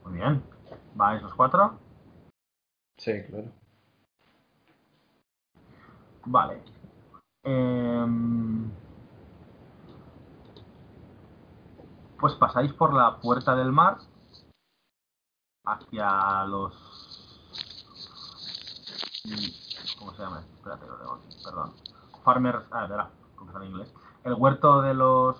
[0.05, 0.43] Muy bien.
[0.95, 1.81] ¿Vais los cuatro?
[2.99, 3.51] Sí, claro.
[6.27, 6.61] Vale.
[7.45, 8.69] Em,
[12.19, 13.99] pues pasáis por la puerta del mar
[15.65, 16.75] hacia los...
[19.99, 20.45] ¿Cómo se llama?
[20.57, 21.73] Espérate, lo tengo aquí, perdón.
[22.25, 22.65] Farmers...
[22.73, 23.95] Ah, verá, como en inglés.
[24.25, 25.37] El huerto de los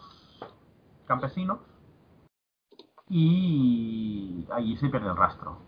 [1.07, 1.59] campesinos
[3.09, 5.59] y allí se pierde el rastro.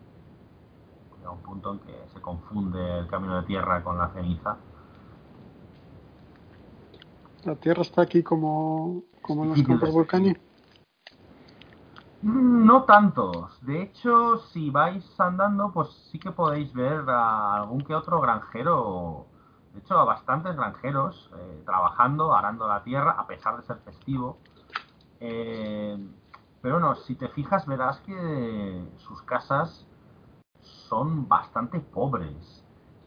[1.17, 4.59] Llega un punto en que se confunde el camino de tierra con la ceniza
[7.49, 9.95] La tierra está aquí como, como en los Sí, campos sí.
[9.95, 10.43] volcánicos.
[12.23, 13.59] Mm, No tantos.
[13.65, 19.25] De hecho, si vais andando, pues sí que podéis ver a algún que otro granjero.
[19.73, 24.37] De hecho, a bastantes granjeros eh, trabajando, arando la tierra, a pesar de ser festivo.
[25.21, 25.97] Eh,
[26.61, 29.87] pero no, si te fijas, verás que sus casas
[30.61, 32.63] son bastante pobres.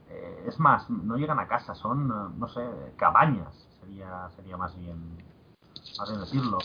[0.09, 2.61] Eh, es más, no llegan a casa, son, no sé,
[2.97, 5.17] cabañas, sería, sería más bien,
[5.97, 6.57] más bien decirlo.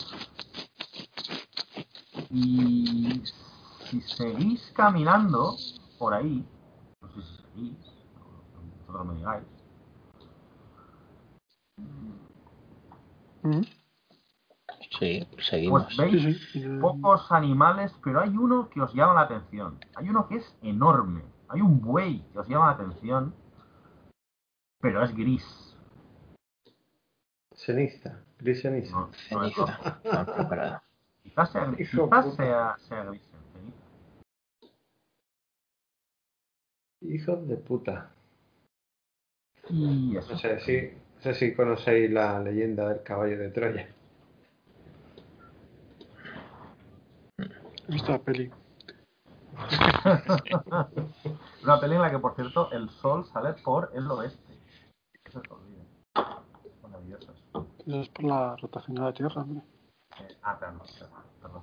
[2.31, 3.23] Y
[3.89, 5.55] si seguís caminando
[5.97, 6.45] por ahí,
[7.01, 7.77] no sé si seguís,
[8.85, 9.43] vosotros me digáis,
[13.43, 13.61] Mm,
[14.99, 15.83] Sí, seguimos.
[15.85, 16.67] pues veis Sí, sí.
[16.81, 19.79] Pocos animales, pero hay uno que os llama la atención.
[19.95, 21.23] Hay uno que es enorme.
[21.49, 23.33] Hay un buey que os llama la atención,
[24.81, 25.66] pero es gris.
[27.67, 28.95] Ceniza, gris ceniza.
[28.95, 29.53] No, no es
[30.29, 30.81] preparado.
[31.21, 33.37] Quizás sea, quizás sea, sea ceniza.
[37.01, 38.09] Hijos de puta.
[39.69, 40.31] Y eso.
[40.31, 43.89] No sé si, no sé si conocéis la leyenda del caballo de Troya.
[47.37, 48.49] He visto la peli.
[51.63, 54.53] Una peli en la que, por cierto, el sol sale por el oeste.
[55.27, 55.51] Os olvide.
[55.51, 55.66] Maravilloso
[57.87, 58.01] eso.
[58.01, 59.61] Es por la rotación de la Tierra, hombre.
[60.43, 61.61] Ah, perdón, perdón, perdón.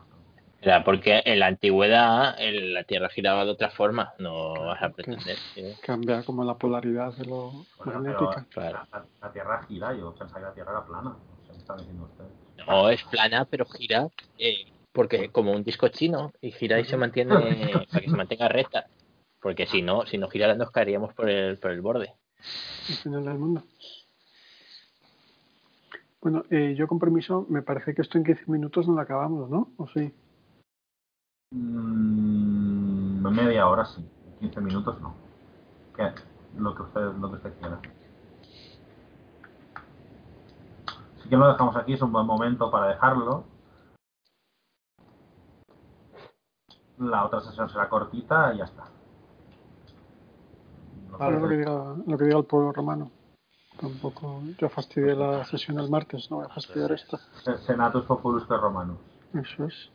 [0.61, 4.15] Era porque en la antigüedad en la Tierra giraba de otra forma.
[4.19, 5.75] No vas a pretender que...
[5.83, 7.51] Cambia como la polaridad de lo
[7.85, 8.47] Bueno, magnética.
[8.55, 8.87] pero Claro.
[8.93, 11.11] la, la Tierra gira, yo pensaba que la Tierra era plana.
[11.11, 12.31] No sé qué están diciendo ustedes.
[12.67, 14.09] No es plana, pero gira
[14.39, 17.35] eh, porque como un disco chino y gira y se mantiene
[17.91, 18.87] para que se mantenga recta.
[19.43, 22.15] Porque si no, si no girara nos caeríamos por el, por el borde.
[22.89, 23.63] El final del mundo.
[26.25, 29.51] Bueno, eh, yo con permiso, me parece que esto en 15 minutos no lo acabamos,
[29.51, 29.69] ¿no?
[29.77, 30.11] ¿O sí?
[31.51, 34.03] Mm, media hora sí,
[34.41, 35.15] 15 minutos no.
[35.95, 36.11] ¿Qué?
[36.57, 37.79] Lo que usted, lo que usted quiera.
[41.23, 43.45] si que lo dejamos aquí, es un buen momento para dejarlo.
[47.01, 48.85] La otra sesión será cortita y ya está.
[51.11, 53.11] No lo que diga, lo que diga el pueblo romano.
[53.81, 54.43] Tampoco.
[54.59, 57.19] Yo fastidié la sesión el martes, no voy a fastidiar esta.
[57.43, 58.99] Se- Senatus Populus Romanus.
[59.35, 59.91] Eso es.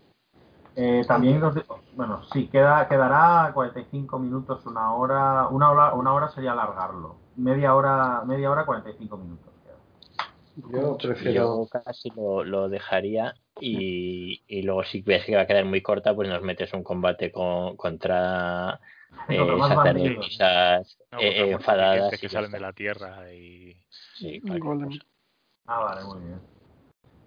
[0.75, 6.13] Eh, también os digo- bueno, sí, queda, quedará 45 minutos, una hora, una hora, una
[6.13, 7.15] hora sería alargarlo.
[7.35, 9.45] Media hora, media hora, 45 minutos.
[9.63, 10.71] queda.
[10.81, 11.33] Yo prefiero.
[11.33, 15.81] Yo casi lo, lo dejaría y, y luego si ves que va a quedar muy
[15.81, 18.79] corta, pues nos metes un combate con, contra
[19.29, 19.37] eh,
[21.11, 22.19] No, eh, eh, enfadadas.
[22.19, 23.75] que salen de la tierra y
[24.13, 24.87] Sí, cosa.
[25.65, 26.41] Ah, vale, muy bien.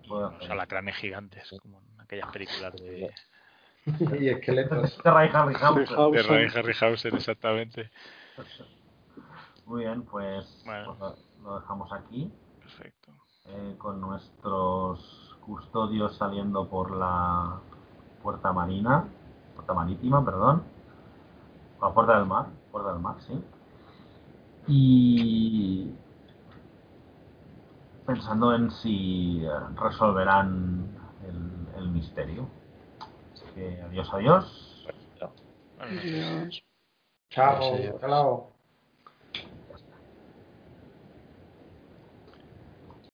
[0.08, 0.52] unos hacer.
[0.52, 3.12] alacranes gigantes, como en aquellas películas de,
[4.20, 4.98] Y esqueletos.
[5.04, 6.12] De Ray Harryhausen.
[6.12, 7.90] De Ray Harryhausen, exactamente.
[9.66, 10.96] Muy bien, pues, Bueno.
[10.98, 10.98] pues
[11.42, 12.30] lo- lo dejamos aquí.
[12.60, 13.12] Perfecto.
[13.46, 17.60] eh, con nuestros custodios saliendo por la
[18.22, 19.04] puerta marina,
[19.54, 20.62] puerta marítima, perdón,
[21.82, 23.44] la puerta del mar, puerta del mar, sí.
[24.68, 25.92] Y
[28.06, 30.86] pensando en si eh, resolverán
[31.26, 32.46] el, el misterio.
[33.34, 34.86] Así que adiós, adiós.
[35.76, 36.62] Bueno, Adiós.
[37.30, 37.76] Chao.
[38.02, 38.51] Luego.